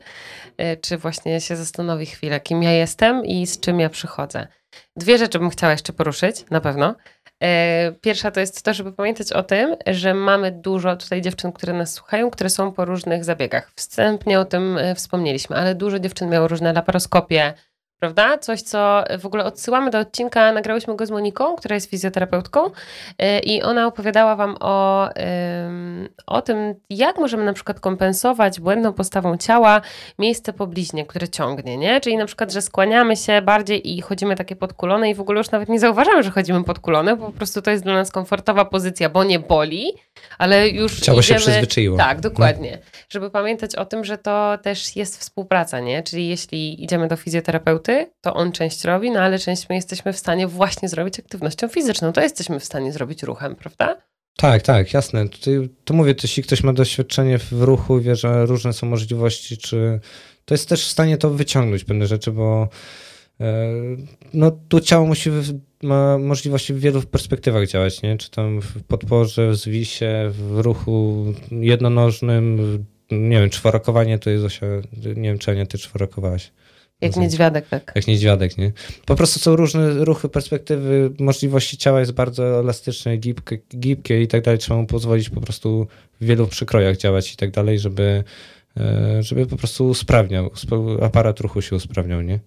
[0.61, 4.46] y, czy właśnie się zastanowi chwilę, kim ja jestem i z czym ja przychodzę.
[4.96, 6.94] Dwie rzeczy bym chciała jeszcze poruszyć, na pewno.
[7.42, 11.72] E, Pierwsza to jest to, żeby pamiętać o tym, że mamy dużo tutaj dziewczyn, które
[11.72, 13.72] nas słuchają, które są po różnych zabiegach.
[13.77, 17.55] Wstępnie o tym e, wspomnieliśmy, ale dużo dziewczyn miało różne laparoskopie,
[18.00, 18.38] prawda?
[18.38, 22.70] Coś, co w ogóle odsyłamy do odcinka, nagrałyśmy go z Moniką, która jest fizjoterapeutką
[23.18, 25.08] e, i ona opowiadała wam o,
[26.26, 29.80] o tym, jak możemy na przykład kompensować błędną postawą ciała
[30.18, 32.00] miejsce po bliźnie, które ciągnie, nie?
[32.00, 35.50] Czyli na przykład, że skłaniamy się bardziej i chodzimy takie podkulone i w ogóle już
[35.50, 39.08] nawet nie zauważamy, że chodzimy podkulone, bo po prostu to jest dla nas komfortowa pozycja,
[39.08, 39.92] bo nie boli,
[40.38, 41.40] ale już Ciało się idziemy...
[41.40, 41.96] przyzwyczaiło.
[41.96, 42.78] Tak, dokładnie.
[43.08, 46.02] Żeby pamiętać o tym, że to też jest współpraca, nie?
[46.02, 47.88] Czyli jeśli idziemy do fizjoterapeuty,
[48.20, 52.12] to on część robi, no ale część my jesteśmy w stanie właśnie zrobić aktywnością fizyczną.
[52.12, 53.96] To jesteśmy w stanie zrobić ruchem, prawda?
[54.37, 55.29] Tak, tak, jasne.
[55.29, 59.57] Tutaj, to mówię, to jeśli ktoś ma doświadczenie w ruchu, wie, że różne są możliwości,
[59.57, 60.01] czy
[60.44, 62.68] to jest też w stanie to wyciągnąć pewne rzeczy, bo
[63.40, 63.72] e,
[64.35, 65.31] no, tu ciało musi,
[65.83, 68.18] ma możliwości w wielu perspektywach działać, nie?
[68.18, 72.59] Czy tam w podporze, w zwisie, w ruchu jednonożnym,
[73.11, 74.66] nie wiem, czworokowanie to jest Zosia,
[75.16, 76.53] nie wiem, czy Ania, ty czworokowałaś.
[77.00, 77.92] Jak niedźwiadek, tak.
[77.94, 78.72] Jak niedźwiadek, nie?
[79.06, 84.42] Po prostu są różne ruchy, perspektywy, możliwości ciała jest bardzo elastyczne, gibkie, gibkie i tak
[84.42, 84.58] dalej.
[84.58, 85.87] Trzeba mu pozwolić po prostu
[86.20, 88.24] w wielu przykrojach działać i tak dalej, żeby,
[88.76, 90.50] e, żeby po prostu usprawniał,
[91.02, 92.40] aparat ruchu się usprawniał, nie?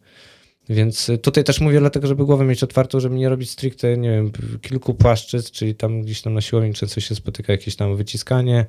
[0.69, 4.31] Więc tutaj też mówię dlatego, żeby głowę mieć otwartą, żeby nie robić stricte, nie wiem,
[4.61, 8.65] kilku płaszczyzn, czyli tam gdzieś tam na siłowni często się spotyka jakieś tam wyciskanie,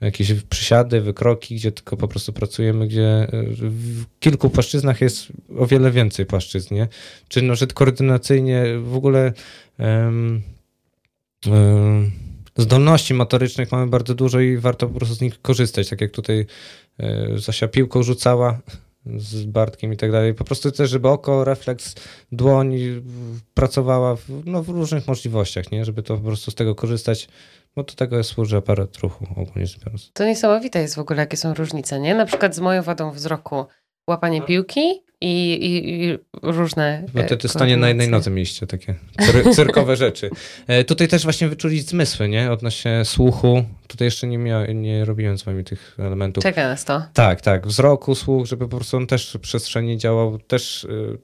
[0.00, 5.26] jakieś przysiady, wykroki, gdzie tylko po prostu pracujemy, gdzie y, w kilku płaszczyznach jest
[5.58, 6.88] o wiele więcej płaszczyzn, nie?
[7.28, 9.32] Czy no, że koordynacyjnie w ogóle
[9.78, 10.42] em,
[11.46, 12.10] em,
[12.56, 16.46] zdolności motorycznych mamy bardzo dużo i warto po prostu z nich korzystać, tak jak tutaj
[16.98, 18.60] e, Zosia piłką rzucała
[19.16, 20.34] z Bartkiem i tak dalej.
[20.34, 21.94] Po prostu też, żeby oko, refleks,
[22.32, 22.76] dłoń
[23.54, 25.84] pracowała w, no, w różnych możliwościach, nie?
[25.84, 27.28] Żeby to po prostu z tego korzystać,
[27.78, 30.10] bo do tego służy aparat ruchu ogólnie rzecz biorąc.
[30.12, 32.14] To niesamowite jest w ogóle, jakie są różnice, nie?
[32.14, 33.66] Na przykład z moją wadą wzroku
[34.08, 34.80] łapanie piłki
[35.20, 39.44] i, i, i różne Bo e, to, to stanie na jednej nodze mieliście takie cyr,
[39.56, 40.30] cyrkowe rzeczy.
[40.66, 42.52] E, tutaj też właśnie wyczulić zmysły, nie?
[42.52, 43.64] Odnośnie słuchu.
[43.86, 46.42] Tutaj jeszcze nie, mia, nie robiłem z wami tych elementów.
[46.42, 47.02] Czeka nas to.
[47.12, 47.66] Tak, tak.
[47.66, 50.38] Wzroku, słuch, żeby po prostu on też przestrzennie działał.
[50.38, 51.18] Też y,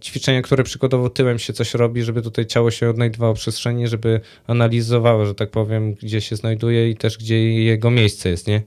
[0.00, 4.20] ćwiczenia, które przykładowo tyłem się coś robi, żeby tutaj ciało się odnajdywało w przestrzeni, żeby
[4.46, 8.62] analizowało, że tak powiem, gdzie się znajduje i też gdzie jego miejsce jest, nie?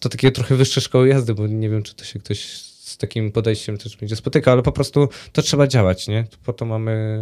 [0.00, 3.32] To takie trochę wyższe szkoły jazdy, bo nie wiem, czy to się ktoś z takim
[3.32, 6.24] podejściem też będzie spotykał, ale po prostu to trzeba działać, nie?
[6.44, 7.18] Po to mamy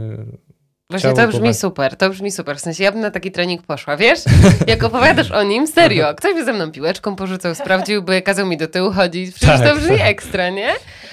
[0.90, 1.54] Właśnie Ciało, to brzmi głowa.
[1.54, 2.56] super, to brzmi super.
[2.56, 4.20] W sensie ja bym na taki trening poszła, wiesz?
[4.66, 6.14] Jak opowiadasz o nim, serio.
[6.14, 9.34] Ktoś by ze mną piłeczką porzucał, sprawdziłby, kazał mi do tyłu chodzić.
[9.34, 10.68] Przecież Tak, to brzmi ekstra, nie?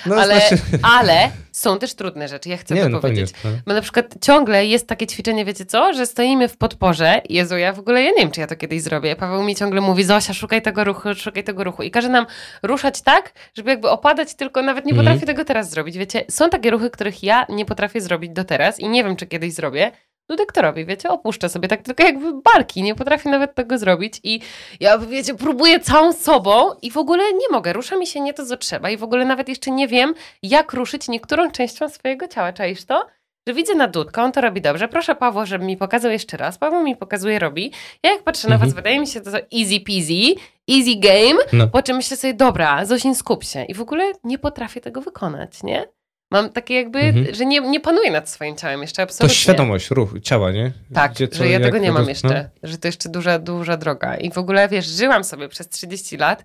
[0.05, 0.57] No, Ale, znaczy,
[0.97, 3.31] ale są też trudne rzeczy, ja chcę nie, to no powiedzieć.
[3.31, 3.51] pewnie.
[3.57, 3.63] No.
[3.65, 7.21] Bo na przykład ciągle jest takie ćwiczenie, wiecie co, że stoimy w podporze.
[7.29, 9.15] Jezu, ja w ogóle ja nie wiem, czy ja to kiedyś zrobię.
[9.15, 11.83] Paweł mi ciągle mówi, Zosia, szukaj tego ruchu, szukaj tego ruchu.
[11.83, 12.25] I każe nam
[12.63, 15.97] ruszać tak, żeby jakby opadać, tylko nawet nie potrafię tego teraz zrobić.
[15.97, 19.27] Wiecie, są takie ruchy, których ja nie potrafię zrobić do teraz i nie wiem, czy
[19.27, 19.91] kiedyś zrobię.
[20.29, 24.19] Dudek to robi, wiecie, opuszczę sobie tak tylko jakby barki, nie potrafię nawet tego zrobić
[24.23, 24.39] i
[24.79, 28.45] ja, wiecie, próbuję całą sobą i w ogóle nie mogę, rusza mi się nie to,
[28.45, 32.53] co trzeba i w ogóle nawet jeszcze nie wiem, jak ruszyć niektórą częścią swojego ciała,
[32.53, 33.07] czaisz to?
[33.47, 36.57] Że widzę na Dudka, on to robi dobrze, proszę Pawła, żeby mi pokazał jeszcze raz,
[36.57, 37.71] Paweł mi pokazuje, robi.
[38.03, 38.69] Ja jak patrzę na Mhm.
[38.71, 40.35] was, wydaje mi się to easy peasy,
[40.71, 41.67] easy game, No.
[41.67, 45.63] po czym myślę sobie, dobra, Zosin, skup się i w ogóle nie potrafię tego wykonać,
[45.63, 45.85] nie?
[46.33, 47.35] Mam takie jakby, Mhm.
[47.35, 49.35] że nie, nie panuję nad swoim ciałem jeszcze To absolutnie.
[49.35, 50.71] świadomość, ruch, ciała, nie?
[50.93, 54.15] Tak, co, że ja tego nie mam jeszcze, że to jeszcze duża, duża droga.
[54.17, 56.43] I w ogóle, wiesz, żyłam sobie przez 30 lat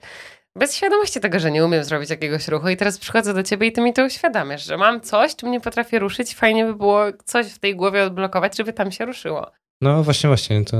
[0.57, 3.73] bez świadomości tego, że nie umiem zrobić jakiegoś ruchu i teraz przychodzę do ciebie i
[3.73, 7.47] ty mi to uświadamiasz, że mam coś, czym nie potrafię ruszyć, fajnie by było coś
[7.47, 9.51] w tej głowie odblokować, żeby tam się ruszyło.
[9.83, 10.77] No właśnie, właśnie, to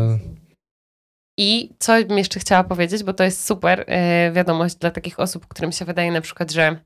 [1.39, 5.47] I co bym jeszcze chciała powiedzieć, bo to jest super e, wiadomość dla takich osób,
[5.47, 6.77] którym się wydaje na przykład, że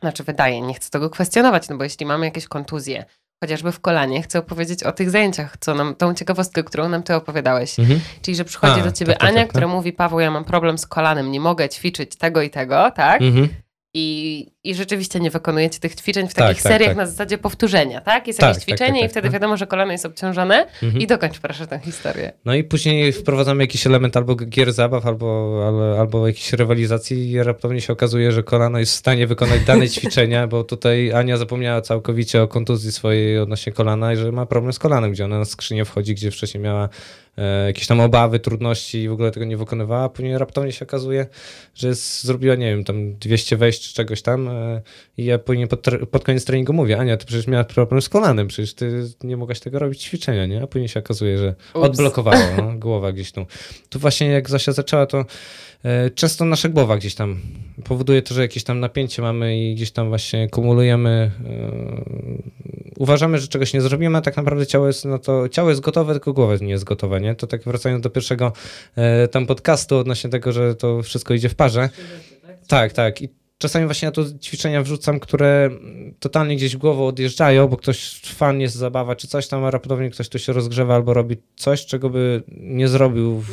[0.00, 3.04] znaczy wydaje, nie chcę tego kwestionować, no bo jeśli mamy jakieś kontuzje,
[3.44, 7.14] chociażby w kolanie, chcę opowiedzieć o tych zajęciach, co nam, tą ciekawostkę, którą nam ty
[7.14, 7.78] opowiadałeś.
[7.78, 8.00] mhm.
[8.22, 9.74] Czyli, że przychodzi A, do ciebie tak, tak, Ania, tak, która no.
[9.74, 13.22] mówi, Paweł, ja mam problem z kolanem, nie mogę ćwiczyć tego i tego, tak?
[13.22, 13.48] Mhm.
[13.94, 16.96] I, I rzeczywiście nie wykonujecie tych ćwiczeń w Tak, takich tak, seriach tak.
[16.96, 18.26] na zasadzie powtórzenia, tak?
[18.26, 19.32] Jest jakieś tak, tak, ćwiczenie i wtedy no.
[19.32, 20.66] wiadomo, że kolano jest obciążone.
[20.82, 21.02] Mhm.
[21.02, 22.32] I dokończ proszę tę historię.
[22.44, 27.42] No i później wprowadzamy jakiś element albo gier zabaw, albo, ale, albo jakiejś rywalizacji i
[27.42, 31.80] raptownie się okazuje, że kolano jest w stanie wykonać dane ćwiczenia, bo tutaj Ania zapomniała
[31.80, 35.44] całkowicie o kontuzji swojej odnośnie kolana i że ma problem z kolanem, gdzie ona na
[35.44, 36.88] skrzynię wchodzi, gdzie wcześniej miała
[37.66, 41.26] jakieś tam obawy, trudności i w ogóle tego nie wykonywała, a później raptownie się okazuje,
[41.74, 44.82] że jest, zrobiła, nie wiem, tam 200 wejść czy czegoś tam e,
[45.16, 48.48] i ja później pod, pod koniec treningu mówię, Ania, ty przecież miałaś problem z kolanem,
[48.48, 50.62] przecież ty nie mogłaś tego robić ćwiczenia, nie?
[50.62, 51.86] A później się okazuje, że Ups.
[51.86, 53.46] odblokowało no, głowa gdzieś tu.
[53.88, 55.24] Tu właśnie jak Zosia zaczęła, to
[55.84, 57.40] e, często nasza głowa gdzieś tam
[57.84, 61.30] powoduje to, że jakieś tam napięcie mamy i gdzieś tam właśnie kumulujemy.
[61.44, 65.80] E, uważamy, że czegoś nie zrobimy, a tak naprawdę ciało jest, no to ciało jest
[65.80, 67.34] gotowe, tylko głowa nie jest gotowa, nie?
[67.34, 68.52] To tak wracając do pierwszego
[68.96, 71.88] e, tam podcastu odnośnie tego, że to wszystko idzie w parze.
[72.68, 73.22] Tak, tak.
[73.22, 73.28] I
[73.58, 75.70] czasami właśnie ja tu ćwiczenia wrzucam, które
[76.20, 80.28] totalnie gdzieś głową odjeżdżają, bo ktoś fan jest zabawa czy coś tam, a raptownie ktoś
[80.28, 83.50] tu się rozgrzewa albo robi coś, czego by nie zrobił w,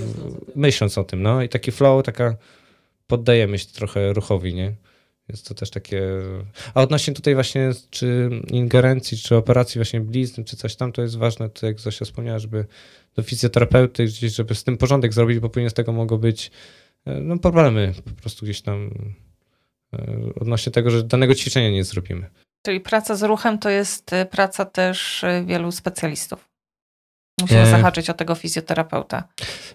[0.56, 1.44] myśląc o tym, no.
[1.44, 2.36] I taki flow, taka
[3.08, 4.74] poddajemy się trochę ruchowi, nie?
[5.30, 6.02] Jest to też takie...
[6.74, 11.18] A odnośnie tutaj właśnie czy ingerencji, czy operacji właśnie blizn, czy coś tam, to jest
[11.18, 12.66] ważne, to jak Zosia wspomniała, żeby
[13.16, 16.52] do fizjoterapeuty gdzieś, żeby z tym porządek zrobić, bo później z tego mogą być
[17.06, 18.92] e, no, problemy po prostu gdzieś tam
[19.94, 20.00] e,
[20.42, 22.30] odnośnie tego, że danego ćwiczenia nie zrobimy.
[22.66, 26.50] Czyli praca z ruchem to jest y, praca też wielu specjalistów.
[27.42, 27.72] Musimy E.
[27.72, 29.24] zahaczyć o tego fizjoterapeuta.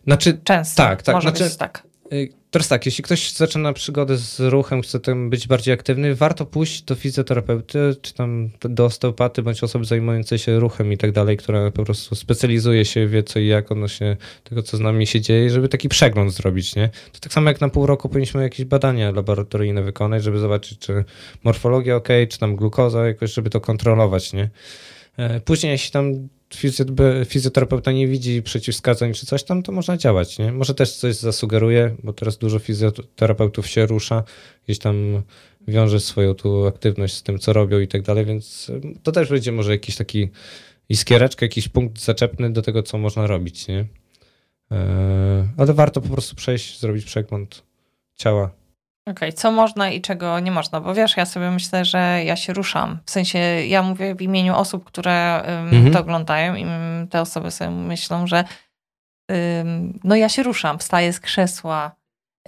[0.05, 0.83] Znaczy, Często.
[0.83, 1.83] Tak, tak, Może znaczy- być tak.
[2.13, 6.47] Y, teraz tak, jeśli ktoś zaczyna przygodę z ruchem, chce tam być bardziej aktywny, warto
[6.47, 11.37] pójść do fizjoterapeuty, czy tam do osteopaty, bądź osoby zajmującej się ruchem i tak dalej,
[11.37, 15.21] która po prostu specjalizuje się, wie co i jak odnośnie tego, co z nami się
[15.21, 16.91] dzieje, żeby taki przegląd zrobić, nie?
[17.13, 21.05] To tak samo jak na pół roku powinniśmy jakieś badania laboratoryjne wykonać, żeby zobaczyć, czy
[21.45, 24.51] morfologia ok, czy tam glukoza jakoś, żeby to kontrolować, nie?
[25.17, 26.29] E, Później, jeśli tam
[27.27, 30.53] fizjoterapeuta nie widzi przeciwwskazań czy coś tam, to można działać, nie?
[30.53, 34.25] Może też coś zasugeruje, bo teraz dużo fizjoterapeutów się rusza,
[34.65, 35.23] gdzieś tam
[35.69, 39.29] wiąże swoją tu aktywność z tym, co robią i tak dalej, więc e, to też
[39.29, 40.29] będzie może jakiś taki
[40.89, 43.87] iskiereczka, jakiś punkt zaczepny do tego, co można robić, nie?
[44.71, 47.63] E, Ale warto po prostu przejść, zrobić przegląd
[48.15, 48.62] ciała.
[49.11, 50.81] Okej, co można i czego nie można?
[50.81, 52.99] Bo wiesz, ja sobie myślę, że ja się ruszam.
[53.07, 55.93] W sensie, ja mówię w imieniu osób, które ym, Mhm.
[55.93, 56.67] to oglądają i
[57.11, 58.45] te osoby sobie myślą, że
[59.61, 61.93] ym, no ja się ruszam, wstaję z krzesła,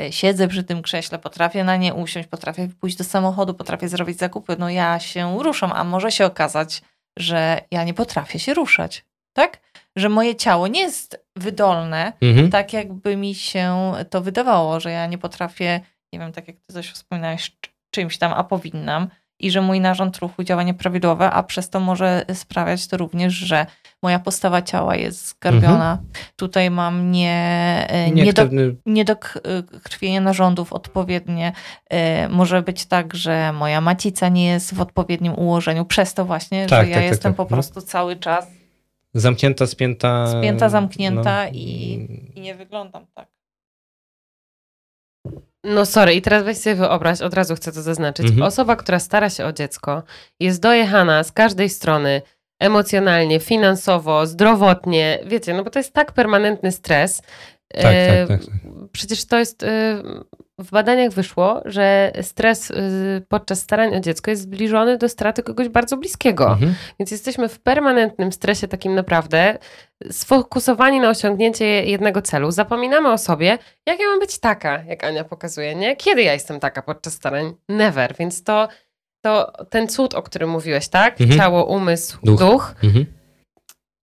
[0.01, 4.19] y, siedzę przy tym krześle, potrafię na nie usiąść, potrafię pójść do samochodu, potrafię zrobić
[4.19, 4.57] zakupy.
[4.59, 6.83] No ja się ruszam, a może się okazać,
[7.19, 9.61] że ja nie potrafię się ruszać, tak?
[9.97, 12.51] Że moje ciało nie jest wydolne, Mhm.
[12.51, 15.81] tak jakby mi się to wydawało, że ja nie potrafię,
[16.15, 17.57] nie wiem, tak jak ty coś wspominałeś,
[17.91, 19.09] czymś tam, a powinnam
[19.41, 23.67] i że mój narząd ruchu działa nieprawidłowo, a przez to może sprawiać to również, że
[24.03, 25.99] moja postawa ciała jest zgarbiona.
[26.37, 27.37] Tutaj mam nie,
[27.89, 31.53] e, Nieaktywny niedokrwienie narządów odpowiednie.
[31.91, 36.67] E, Może być tak, że moja macica nie jest w odpowiednim ułożeniu, przez to właśnie,
[36.67, 37.37] Tak, że ja tak, tak, jestem tak.
[37.37, 37.49] po No.
[37.49, 38.47] prostu cały czas
[39.15, 40.27] Zamknięta, spięta.
[40.39, 41.51] Spięta, zamknięta no.
[41.53, 43.29] i- i nie wyglądam tak.
[45.65, 48.27] No sorry, i teraz weź sobie wyobraź, od razu chcę to zaznaczyć.
[48.27, 48.43] Mhm.
[48.43, 50.03] Osoba, która stara się o dziecko,
[50.41, 52.23] jest dojechana z każdej strony,
[52.61, 57.23] emocjonalnie, finansowo, zdrowotnie, wiecie, no bo to jest tak permanentny stres.
[57.69, 58.47] Tak, E, tak, tak.
[58.47, 58.55] tak.
[58.93, 60.03] Przecież to jest, e,
[60.59, 62.75] w badaniach wyszło, że stres e,
[63.29, 66.47] podczas starań o dziecko jest zbliżony do straty kogoś bardzo bliskiego.
[66.53, 66.75] Mhm.
[66.99, 69.59] Więc jesteśmy w permanentnym stresie takim naprawdę,
[70.11, 72.51] sfokusowani na osiągnięcie jednego celu.
[72.51, 75.97] Zapominamy o sobie, jak ja mam być taka, jak Ania pokazuje, nie?
[75.97, 77.55] Kiedy ja jestem taka podczas starań?
[77.69, 78.15] Never.
[78.19, 78.69] Więc to,
[79.25, 81.21] to ten cud, o którym mówiłeś, tak?
[81.21, 81.41] Mhm.
[81.41, 82.41] Ciało, umysł, Duch.
[82.41, 82.75] duch.
[82.83, 83.07] Mhm.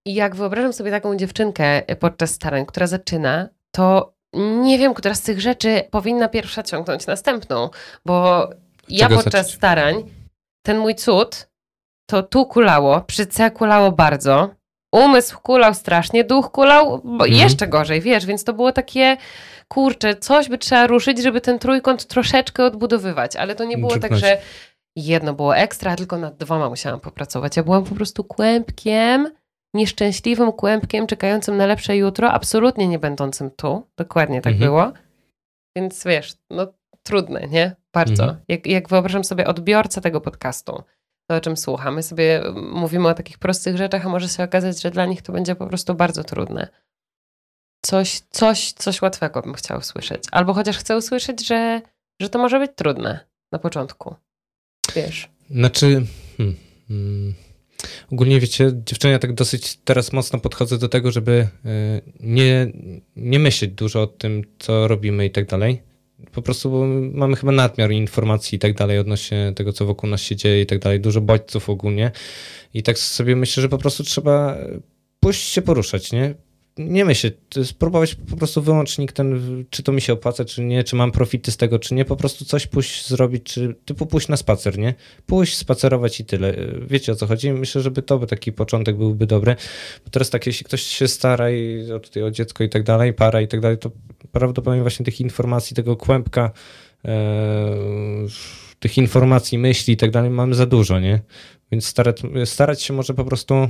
[0.06, 5.22] I jak wyobrażam sobie taką dziewczynkę podczas starań, która zaczyna, to nie wiem, która z
[5.22, 7.70] tych rzeczy powinna pierwsza ciągnąć następną,
[8.06, 8.50] bo
[8.90, 9.58] ja czego podczas zacząć?
[9.58, 10.04] starań,
[10.66, 11.48] ten mój cud
[12.10, 14.50] to tu kulało, przy C kulało bardzo,
[14.94, 17.34] umysł kulał strasznie, duch kulał bo Mhm.
[17.34, 19.18] jeszcze gorzej, wiesz, więc to było takie,
[19.68, 24.00] kurczę, coś by trzeba ruszyć, żeby ten trójkąt troszeczkę odbudowywać, ale to nie było tak,
[24.00, 24.22] Drzepnąć.
[24.24, 24.38] że
[24.96, 27.58] jedno było ekstra, tylko nad dwoma musiałam popracować.
[27.58, 29.30] Ja byłam po prostu kłębkiem,
[29.74, 33.88] nieszczęśliwym kłębkiem czekającym na lepsze jutro, absolutnie nie będącym tu.
[33.98, 34.70] Dokładnie tak Mhm.
[34.72, 34.92] było.
[35.78, 36.68] Więc wiesz, no
[37.04, 37.76] trudne, nie?
[37.94, 38.24] Bardzo.
[38.24, 38.42] Mhm.
[38.48, 40.84] Jak, jak wyobrażam sobie odbiorcę tego podcastu,
[41.30, 44.92] to o czym słuchamy, sobie mówimy o takich prostych rzeczach, a może się okazać, że
[44.92, 46.68] dla nich to będzie po prostu bardzo trudne.
[47.86, 50.24] Coś, coś, coś łatwego bym chciała usłyszeć.
[50.32, 51.82] Albo chociaż chcę usłyszeć, że,
[52.22, 53.20] że to może być trudne
[53.52, 54.16] na początku.
[54.96, 55.30] Wiesz.
[55.50, 56.06] Znaczy,
[56.38, 56.56] hmm,
[56.88, 57.34] hmm.
[58.12, 62.72] Ogólnie wiecie, dziewczyny, ja tak dosyć teraz mocno podchodzę do tego, żeby y, nie,
[63.16, 65.82] nie myśleć dużo o tym, co robimy i tak dalej.
[66.32, 70.36] Po prostu mamy chyba nadmiar informacji i tak dalej odnośnie tego, co wokół nas się
[70.36, 71.00] dzieje i tak dalej.
[71.00, 72.12] Dużo bodźców ogólnie.
[72.74, 74.58] I tak sobie myślę, że po prostu trzeba
[75.20, 76.36] pójść się poruszać, nie?
[76.78, 80.96] Nie myśleć, spróbować po prostu wyłącznik ten, czy to mi się opłaca, czy nie, czy
[80.96, 84.38] mam profity z tego, czy nie, po prostu coś pójść zrobić, czy typu pójść na
[84.38, 84.94] spacer, nie?
[85.26, 86.56] Pójść, spacerować i tyle.
[86.88, 87.54] Wiecie o co chodzi?
[87.54, 89.56] Myślę, żeby to by taki początek byłby dobry,
[90.06, 93.14] bo teraz tak, jeśli ktoś się stara i o, tutaj o dziecko i tak dalej,
[93.14, 93.92] para i tak dalej, to
[94.32, 96.52] prawdopodobnie właśnie tych informacji, tego kłębka,
[97.06, 97.76] e,
[98.80, 101.22] tych informacji, myśli i tak dalej mamy za dużo, nie?
[101.72, 103.70] Więc starać, starać się może po prostu e,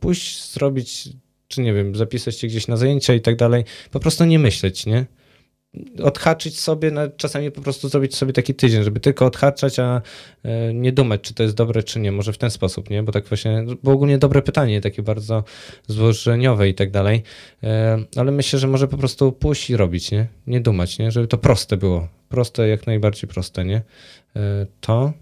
[0.00, 1.08] pójść, zrobić
[1.48, 4.86] czy nie wiem, zapisać się gdzieś na zajęcia i tak dalej, po prostu nie myśleć,
[4.86, 5.06] nie?
[6.02, 10.02] Odhaczyć sobie, no, czasami po prostu zrobić sobie taki tydzień, żeby tylko odhaczać, a
[10.42, 12.12] e, nie dumać, czy to jest dobre, czy nie.
[12.12, 13.02] Może w ten sposób, nie?
[13.02, 15.44] Bo tak właśnie, bo ogólnie dobre pytanie, takie bardzo
[15.86, 17.22] złożeniowe i tak dalej,
[17.62, 20.26] e, ale myślę, że może po prostu pójść i robić, nie?
[20.46, 21.10] Nie dumać, nie?
[21.10, 22.08] Żeby to proste było.
[22.28, 23.82] Proste, jak najbardziej proste, nie?
[24.36, 25.12] E, to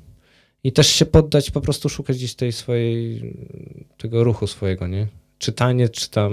[0.65, 3.23] i też się poddać, po prostu szukać gdzieś tej swojej,
[3.99, 5.07] tego ruchu swojego, nie?
[5.45, 6.33] Czytanie, czy tam,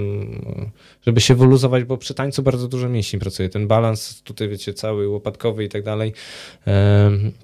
[1.06, 3.50] żeby się wyluzować, bo przy tańcu bardzo dużo mięśni pracuje.
[3.50, 6.13] Ten balans tutaj, wiecie, cały łopatkowy i tak dalej.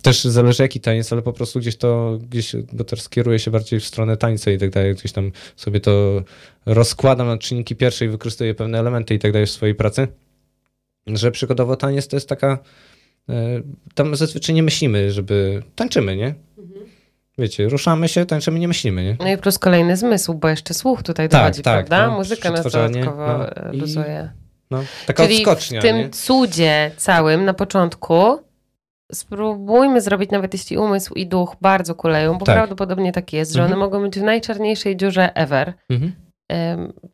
[0.01, 3.79] Też zależy jaki taniec, ale po prostu gdzieś to, gdzieś, bo teraz kieruję się bardziej
[3.79, 6.23] w stronę tańca i tak dalej, gdzieś tam sobie to
[6.65, 10.07] rozkładam na czynniki pierwsze i wykorzystuję pewne elementy i tak dalej w swojej pracy.
[11.07, 12.59] Że przykładowo taniec to jest taka,
[13.95, 16.46] tam zazwyczaj nie myślimy, żeby tańczymy, nie?
[17.37, 19.17] Wiecie, ruszamy się, tańczymy, nie myślimy, nie?
[19.19, 22.07] No i plus kolejny zmysł, bo jeszcze słuch tutaj Tak, dochodzi, tak, prawda?
[22.11, 24.31] no, Muzyka nas dodatkowo no, e, i- luzuje.
[24.71, 26.09] No, taka Czyli odskocznia, w tym nie?
[26.09, 28.39] cudzie całym na początku
[29.11, 32.55] spróbujmy zrobić, nawet jeśli umysł i duch bardzo kuleją, bo Tak.
[32.55, 33.73] prawdopodobnie tak jest, że Mhm.
[33.79, 35.73] one mogą być w najczarniejszej dziurze ever.
[35.89, 36.13] Mhm.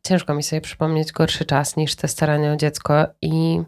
[0.08, 3.62] Ciężko mi sobie przypomnieć gorszy czas niż te starania o dziecko i,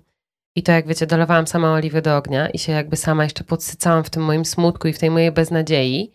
[0.56, 4.04] i to jak wiecie, dolewałam sama oliwy do ognia i się jakby sama jeszcze podsycałam
[4.04, 6.12] w tym moim smutku i w tej mojej beznadziei,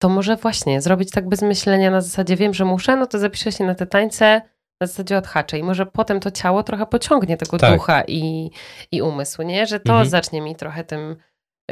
[0.00, 3.52] to może właśnie zrobić tak bez myślenia na zasadzie wiem, że muszę, no to zapiszę
[3.52, 4.42] się na te tańce,
[4.80, 7.74] na zasadzie odhaczę i może potem to ciało trochę pociągnie tego Tak.
[7.74, 8.50] ducha i,
[8.92, 9.66] i umysł, nie?
[9.66, 10.08] Że to Mhm.
[10.08, 11.16] zacznie mi trochę tym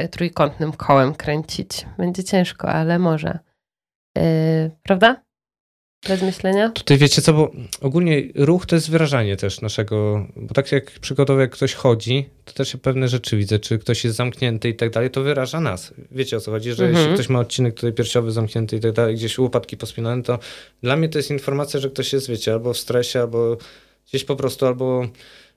[0.01, 1.85] y, trójkątnym kołem kręcić.
[1.97, 3.39] Będzie ciężko, ale może.
[4.17, 5.15] Yy, prawda?
[6.07, 6.69] Bez myślenia?
[6.69, 11.41] Tutaj wiecie co, bo ogólnie ruch to jest wyrażanie też naszego, bo tak jak przykładowo
[11.41, 14.89] jak ktoś chodzi, to też ja pewne rzeczy widzę, czy ktoś jest zamknięty i tak
[14.89, 15.93] dalej, to wyraża nas.
[16.11, 16.95] Wiecie o co chodzi, że Mhm.
[17.03, 20.39] jeśli ktoś ma odcinek tutaj piersiowy zamknięty i tak dalej, gdzieś łopatki pospinane, to
[20.83, 23.57] dla mnie to jest informacja, że ktoś jest, wiecie, albo w stresie, albo
[24.09, 25.07] gdzieś po prostu, albo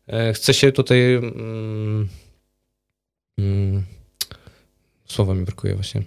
[0.06, 2.08] e, chce się tutaj mm,
[3.38, 3.84] mm,
[5.06, 6.02] słowa mi brakuje właśnie.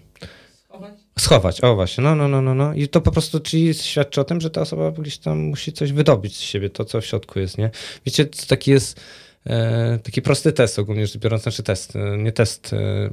[1.19, 2.73] Schować, o właśnie, no, no, no, no, no.
[2.73, 5.91] I to po prostu czyli świadczy o tym, że ta osoba gdzieś tam musi coś
[5.91, 7.69] wydobyć z siebie, to co w środku jest, nie?
[8.05, 8.99] Wiecie, taki jest
[9.45, 12.73] e, taki prosty test ogólnie rzecz biorąc, znaczy test, e, nie test.
[12.73, 13.09] E,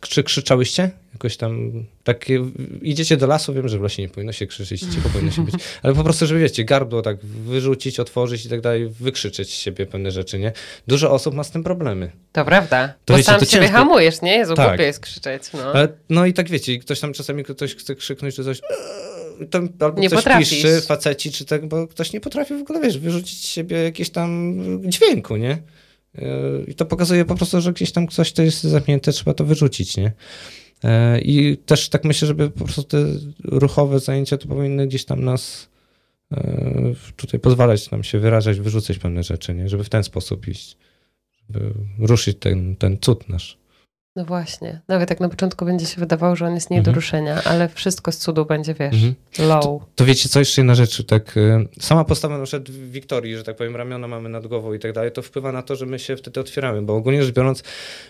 [0.00, 0.90] czy krzyczałyście?
[1.24, 1.72] Jakoś tam,
[2.04, 2.26] tak
[2.82, 5.54] idziecie do lasu, wiem, że w lesie nie powinno się krzyczeć, cicho powinno się być,
[5.82, 9.86] ale po prostu, żeby wiecie, gardło tak wyrzucić, otworzyć i tak dalej, wykrzyczeć z siebie
[9.86, 10.52] pewne rzeczy, nie?
[10.86, 12.10] Dużo osób ma z tym problemy.
[12.32, 12.88] To prawda.
[13.04, 13.78] To bo wiecie, sam to siebie ciężko.
[13.78, 14.36] hamujesz, nie?
[14.36, 14.80] Jezu, Tak.
[14.80, 15.42] jest krzyczeć.
[15.54, 15.72] No.
[15.72, 18.60] Ale, no i tak wiecie, ktoś tam czasami ktoś chce krzyknąć czy coś,
[19.40, 20.50] eee, tam, albo Nie ktoś potrafisz.
[20.50, 24.10] piszczy, faceci czy tak, bo ktoś nie potrafi w ogóle, wiesz, wyrzucić z siebie jakieś
[24.10, 24.54] tam
[24.90, 25.58] dźwięku, nie?
[26.18, 29.44] Yy, I to pokazuje po prostu, że gdzieś tam coś to jest zamknięte, trzeba to
[29.44, 30.12] wyrzucić, nie?
[30.84, 33.06] Yy, I też tak myślę, żeby po prostu te
[33.44, 35.68] ruchowe zajęcia to powinny gdzieś tam nas
[36.30, 39.68] yy, tutaj pozwalać nam się wyrażać, wyrzucać pewne rzeczy, nie?
[39.68, 40.76] Żeby w ten sposób iść,
[41.36, 43.63] żeby ruszyć ten, ten cud nasz.
[44.16, 44.80] No właśnie.
[44.88, 46.94] Nawet tak na początku będzie się wydawało, że on jest nie do Mhm.
[46.94, 49.14] ruszenia, ale wszystko z cudu będzie, wiesz, Mhm.
[49.48, 49.82] low.
[49.94, 53.56] To wiecie co, jeszcze jedna rzecz, tak, y, sama postawa na przykład Wiktorii, że tak
[53.56, 56.16] powiem, ramiona mamy nad głową i tak dalej, to wpływa na to, że my się
[56.16, 57.62] wtedy otwieramy, bo ogólnie rzecz biorąc,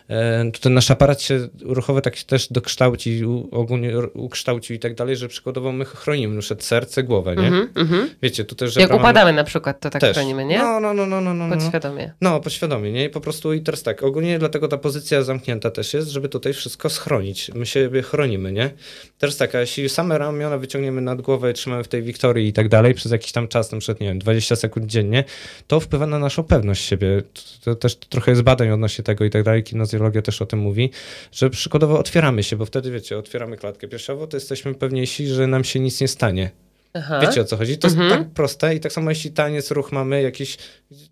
[0.09, 4.95] e, to ten nasz aparat się ruchowy tak się też dokształci, ogólnie ukształcił i tak
[4.95, 7.47] dalej, że przykładowo my chronimy na przykład serce, głowę, nie?
[7.83, 8.11] Mhm.
[8.23, 10.17] Wiecie, tu też, że Jak prawa- upadamy na przykład, to tak też.
[10.17, 10.59] chronimy, nie?
[10.59, 11.47] No, no, no, no, no, no.
[11.47, 11.57] no.
[11.57, 12.13] Podświadomie.
[12.21, 13.05] No, podświadomie, nie?
[13.05, 16.53] I po prostu i teraz tak, ogólnie dlatego ta pozycja zamknięta też jest, żeby tutaj
[16.53, 17.51] wszystko schronić.
[17.55, 18.71] My siebie chronimy, nie?
[19.19, 22.53] Teraz tak, a jeśli same ramiona wyciągniemy nad głowę i trzymamy w tej Wiktorii i
[22.53, 25.25] tak dalej przez jakiś tam czas, na przykład, nie wiem, 20 sekund dziennie,
[25.67, 27.23] to wpływa na naszą pewność siebie.
[27.65, 30.91] To, też trochę jest badań odnośnie tego i tak dalej, kinezjologia też o tym mówi,
[31.33, 35.65] że przykładowo otwieramy się, bo wtedy, wiecie, otwieramy klatkę piersiową, to jesteśmy pewniejsi, że nam
[35.65, 36.51] się nic nie stanie.
[36.97, 37.21] Aha.
[37.21, 37.79] Wiecie o co chodzi?
[37.79, 38.09] To Mhm.
[38.09, 40.57] jest tak proste i tak samo jeśli taniec, ruch mamy jakiś,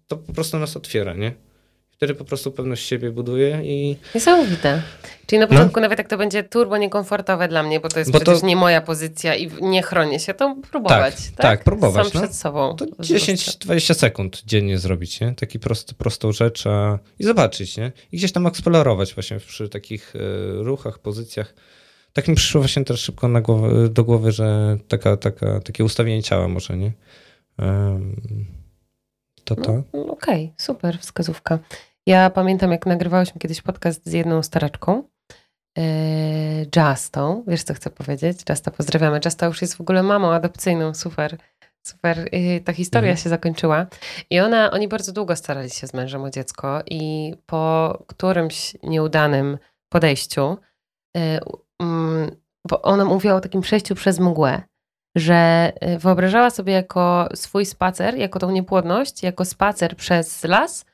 [0.09, 1.33] to po prostu nas otwiera, nie?
[2.03, 3.97] Wtedy po prostu pewność siebie buduje i...
[4.15, 4.83] Niesamowite.
[5.27, 8.19] Czyli na początku nawet jak to będzie turbo niekomfortowe dla mnie, bo to jest No.
[8.19, 11.37] Bo to- przecież nie moja pozycja i nie chronię się, to próbować, tak?
[11.37, 12.21] tak, próbować, Sam no.
[12.21, 12.77] przed sobą.
[12.77, 13.15] To Po prostu.
[13.15, 15.35] 10-20 sekund dziennie zrobić, nie?
[15.35, 16.99] Taki prosty, prostą rzecz a...
[17.19, 17.93] i zobaczyć, nie?
[18.13, 20.19] I gdzieś tam eksplorować właśnie przy takich e,
[20.63, 21.55] ruchach, pozycjach.
[22.13, 26.23] Tak mi przyszło właśnie też szybko na głowę, do głowy, że taka, taka, takie ustawienie
[26.23, 26.93] ciała może, nie?
[27.59, 28.17] Em,
[29.45, 29.83] to to.
[29.95, 31.59] No, Okej, super wskazówka.
[32.07, 35.03] Ja pamiętam, jak nagrywałyśmy kiedyś podcast z jedną staraczką,
[35.77, 35.83] yy,
[36.77, 37.45] Justą.
[37.47, 38.39] Wiesz, co chcę powiedzieć?
[38.49, 39.21] Justa, pozdrawiamy.
[39.25, 41.37] Justa już jest w ogóle mamą adopcyjną, super.
[41.87, 43.25] Super, yy, ta historia Mhm.
[43.25, 43.87] się zakończyła.
[44.31, 49.59] I ona, oni bardzo długo starali się z mężem o dziecko i po którymś nieudanym
[49.89, 50.59] podejściu,
[51.17, 51.41] yy,
[51.83, 52.31] mm,
[52.69, 54.63] bo ona mówiła o takim przejściu przez mgłę,
[55.17, 60.85] że y, wyobrażała sobie jako swój spacer, jako tą niepłodność, jako spacer przez las y,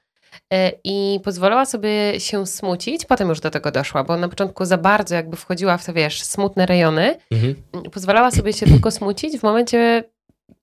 [0.84, 3.04] i pozwalała sobie się smucić.
[3.04, 6.22] Potem już do tego doszła, bo na początku za bardzo jakby wchodziła w te, wiesz,
[6.22, 7.16] smutne rejony.
[7.30, 7.54] Mhm.
[7.92, 10.04] Pozwalała sobie się tylko smucić w momencie,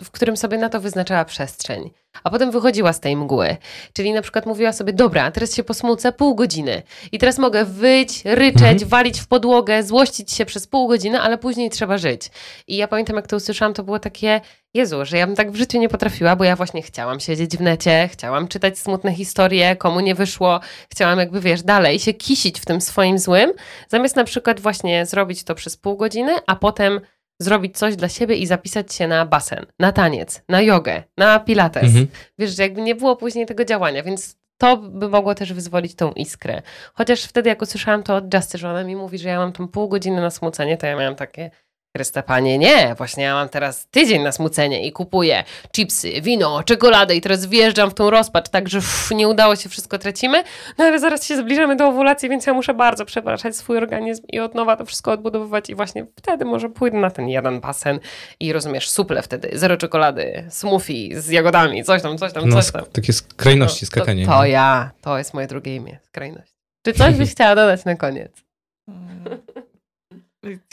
[0.03, 1.91] w którym sobie na to wyznaczała przestrzeń.
[2.23, 3.57] A potem wychodziła z tej mgły.
[3.93, 6.81] Czyli na przykład mówiła sobie, dobra, teraz się posmucę pół godziny.
[7.11, 8.89] I teraz mogę wyć, ryczeć, Mhm.
[8.89, 12.31] walić w podłogę, złościć się przez pół godziny, ale później trzeba żyć.
[12.67, 14.41] I ja pamiętam, jak to usłyszałam, to było takie,
[14.73, 17.61] Jezu, że ja bym tak w życiu nie potrafiła, bo ja właśnie chciałam siedzieć w
[17.61, 20.59] necie, chciałam czytać smutne historie, komu nie wyszło,
[20.91, 23.53] chciałam jakby, wiesz, dalej się kisić w tym swoim złym,
[23.89, 27.01] zamiast na przykład właśnie zrobić to przez pół godziny, a potem
[27.39, 31.83] zrobić coś dla siebie i zapisać się na basen, na taniec, na jogę, na pilates.
[31.83, 32.07] Mhm.
[32.39, 36.11] Wiesz, że jakby nie było później tego działania, więc to by mogło też wyzwolić tą
[36.11, 36.61] iskrę.
[36.93, 39.67] Chociaż wtedy, jak usłyszałam to od Justy, że ona mi mówi, że ja mam tą
[39.67, 41.51] pół godziny na smucenie, to ja miałam takie,
[41.96, 45.43] Chryste panie, nie, właśnie ja mam teraz tydzień na smucenie i kupuję
[45.76, 49.70] chipsy, wino, czekoladę i teraz wjeżdżam w tą rozpacz, tak że uff, nie udało się,
[49.70, 50.43] wszystko tracimy,
[50.78, 54.39] no ale zaraz się zbliżamy do owulacji, więc ja muszę bardzo przepraszać swój organizm i
[54.39, 58.00] od nowa to wszystko odbudowywać i właśnie wtedy może pójdę na ten jeden basen
[58.39, 62.72] i rozumiesz, suple wtedy, zero czekolady, smoothie z jagodami, coś tam, coś tam, No, coś
[62.72, 62.86] tam.
[62.91, 64.26] takie skrajności, To- skakanie.
[64.26, 66.52] To, to ja, to jest moje drugie imię, skrajność.
[66.86, 68.32] Czy coś byś chciała dodać na koniec?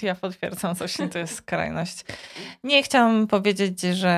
[0.03, 2.05] Ja potwierdzam, coś to jest skrajność.
[2.65, 4.15] Nie chciałam powiedzieć, że,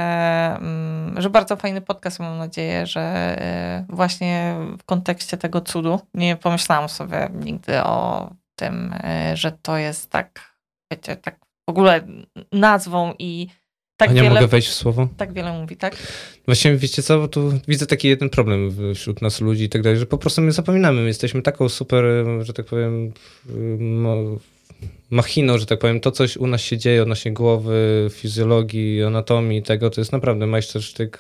[0.61, 6.37] mm, że bardzo fajny podcast, mam nadzieję, że e, właśnie w kontekście tego cudu nie
[6.37, 10.55] pomyślałam sobie nigdy o tym, e, że to jest tak,
[10.93, 12.07] wiecie, tak w ogóle
[12.53, 13.49] nazwą i
[13.97, 15.09] tak Ania, wiele, mogę wejść w słowo?
[15.17, 15.97] tak wiele mówi, tak?
[16.47, 19.99] Właśnie wiecie co, bo tu widzę taki jeden problem wśród nas ludzi i tak dalej,
[19.99, 21.01] że po prostu my zapominamy.
[21.01, 22.05] My jesteśmy taką super,
[22.41, 23.13] że tak powiem,
[25.15, 26.01] machiną, że tak powiem.
[26.01, 31.19] To coś u nas się dzieje odnośnie głowy, fizjologii, anatomii tego, to jest naprawdę majstersztyk.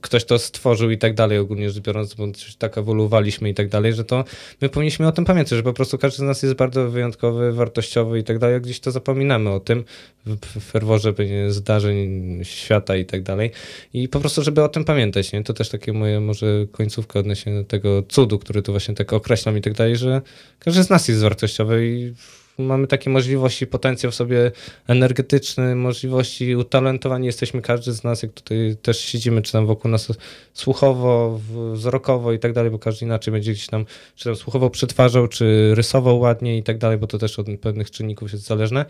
[0.00, 2.26] Ktoś to stworzył i tak dalej, ogólnie rzecz biorąc, bo
[2.58, 4.24] tak ewoluowaliśmy i tak dalej, że to
[4.60, 8.18] my powinniśmy o tym pamiętać, że po prostu każdy z nas jest bardzo wyjątkowy, wartościowy
[8.18, 9.84] i tak dalej, gdzieś to zapominamy o tym
[10.26, 11.14] w ferworze
[11.48, 13.50] zdarzeń świata i tak dalej.
[13.92, 15.44] I po prostu, żeby o tym pamiętać, nie?
[15.44, 19.60] To też takie moje może końcówka odnośnie tego cudu, który tu właśnie tak określam i
[19.60, 20.22] tak dalej, że
[20.58, 22.12] każdy z nas jest wartościowy i
[22.58, 24.52] mamy takie możliwości, potencjał sobie
[24.86, 30.12] energetyczny, możliwości utalentowani jesteśmy każdy z nas, jak tutaj też siedzimy, czy tam wokół nas
[30.52, 31.40] słuchowo,
[31.72, 35.74] wzrokowo i tak dalej, bo każdy inaczej będzie gdzieś tam, czy tam słuchowo przetwarzał, czy
[35.74, 38.84] rysował ładnie i tak dalej, bo to też od pewnych czynników jest zależne.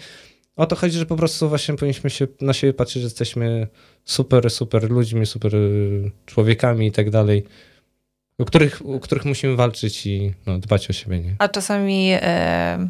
[0.57, 3.67] O to chodzi, że po prostu właśnie powinniśmy się na siebie patrzeć, że jesteśmy
[4.05, 5.53] super, super ludźmi, super
[6.27, 7.45] człowiekami i tak dalej,
[8.39, 11.37] o których, o których musimy walczyć i no, dbać o siebie, nie?
[11.39, 12.89] A czasami e,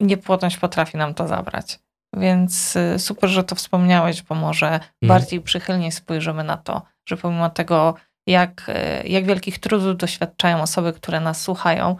[0.00, 1.78] niepłodność potrafi nam to zabrać.
[2.16, 7.50] Więc e, super, że to wspomniałeś, bo może bardziej przychylnie spojrzymy na to, że pomimo
[7.50, 7.94] tego,
[8.26, 11.96] jak, e, jak wielkich trudów doświadczają osoby, które nas słuchają,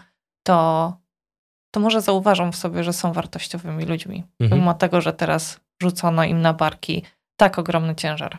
[0.47, 1.01] to
[1.75, 4.25] to może zauważą w sobie, że są wartościowymi ludźmi.
[4.41, 4.61] Mhm.
[4.61, 7.03] Mimo tego, że teraz rzucono im na barki
[7.37, 8.39] tak ogromny ciężar.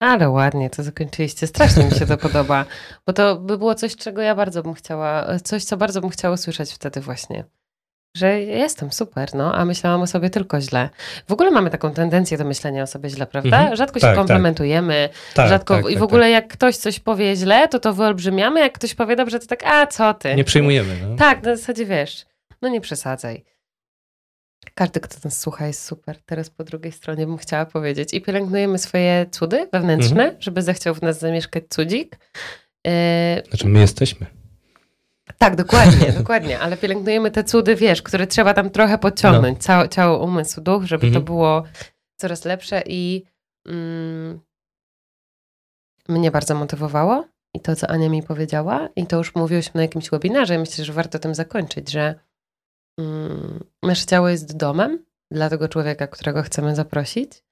[0.00, 1.46] Ale ładnie to zakończyliście.
[1.46, 2.64] Strasznie mi się to podoba,
[3.06, 6.34] bo to by było coś, czego ja bardzo bym chciała, coś, co bardzo bym chciała
[6.34, 7.44] usłyszeć wtedy właśnie.
[8.16, 10.88] Że jestem super, no, a myślałam o sobie tylko źle.
[11.28, 13.56] W ogóle mamy taką tendencję do myślenia o sobie źle, prawda?
[13.58, 13.76] Mhm.
[13.76, 14.16] Rzadko Tak, się tak.
[14.16, 17.92] komplementujemy, Tak, rzadko tak, i tak, w ogóle jak ktoś coś powie źle, to to
[17.94, 20.28] wyolbrzymiamy, jak ktoś powie dobrze, to tak, a co ty?
[20.28, 20.36] tak.
[20.36, 20.96] Nie przyjmujemy.
[21.08, 21.16] No.
[21.16, 22.26] Tak, na zasadzie wiesz,
[22.62, 23.44] no nie przesadzaj.
[24.74, 26.18] Każdy, kto nas słucha, jest super.
[26.26, 28.14] Teraz po drugiej stronie bym chciała powiedzieć.
[28.14, 30.42] I pielęgnujemy swoje cudy wewnętrzne, Mhm.
[30.42, 32.18] żeby zechciał w nas zamieszkać cudzik.
[32.86, 32.92] Yy,
[33.48, 34.26] Znaczy my jesteśmy.
[35.38, 36.58] tak, dokładnie, dokładnie.
[36.58, 39.62] Ale pielęgnujemy te cudy, wiesz, które trzeba tam trochę podciągnąć.
[39.62, 41.24] Całe, ciało, umysł, duch, żeby to Mhm.
[41.24, 41.62] było
[42.16, 43.24] coraz lepsze i
[43.66, 44.40] mm,
[46.08, 47.24] mnie bardzo motywowało.
[47.54, 50.92] I to, co Ania mi powiedziała, i to już mówiłyśmy na jakimś webinarze, myślę, że
[50.92, 52.14] warto tym zakończyć, że
[53.82, 57.44] nasze ciało jest domem dla tego człowieka, którego chcemy zaprosić.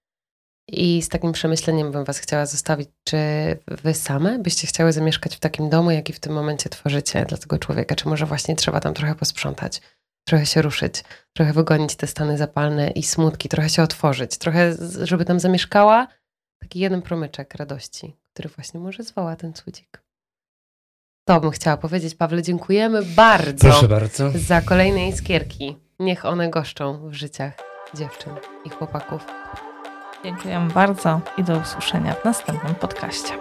[0.69, 3.19] I z takim przemyśleniem bym Was chciała zostawić, czy
[3.67, 7.59] Wy same byście chciały zamieszkać w takim domu, jaki w tym momencie tworzycie dla tego
[7.59, 7.95] człowieka?
[7.95, 9.81] Czy może właśnie trzeba tam trochę posprzątać,
[10.27, 15.25] trochę się ruszyć, trochę wygonić te stany zapalne i smutki, trochę się otworzyć, trochę, żeby
[15.25, 16.09] tam zamieszkała
[16.59, 20.08] taki jeden promyczek radości, który właśnie może zwoła ten cudzik.
[21.29, 22.15] To bym chciała powiedzieć.
[22.15, 24.31] Pawle, dziękujemy bardzo Proszę bardzo.
[24.35, 25.77] za kolejne iskierki.
[25.99, 27.53] Niech one goszczą w życiach
[27.95, 28.33] dziewczyn
[28.65, 29.27] i chłopaków.
[30.25, 33.33] Dziękuję bardzo i do usłyszenia w następnym podcaście.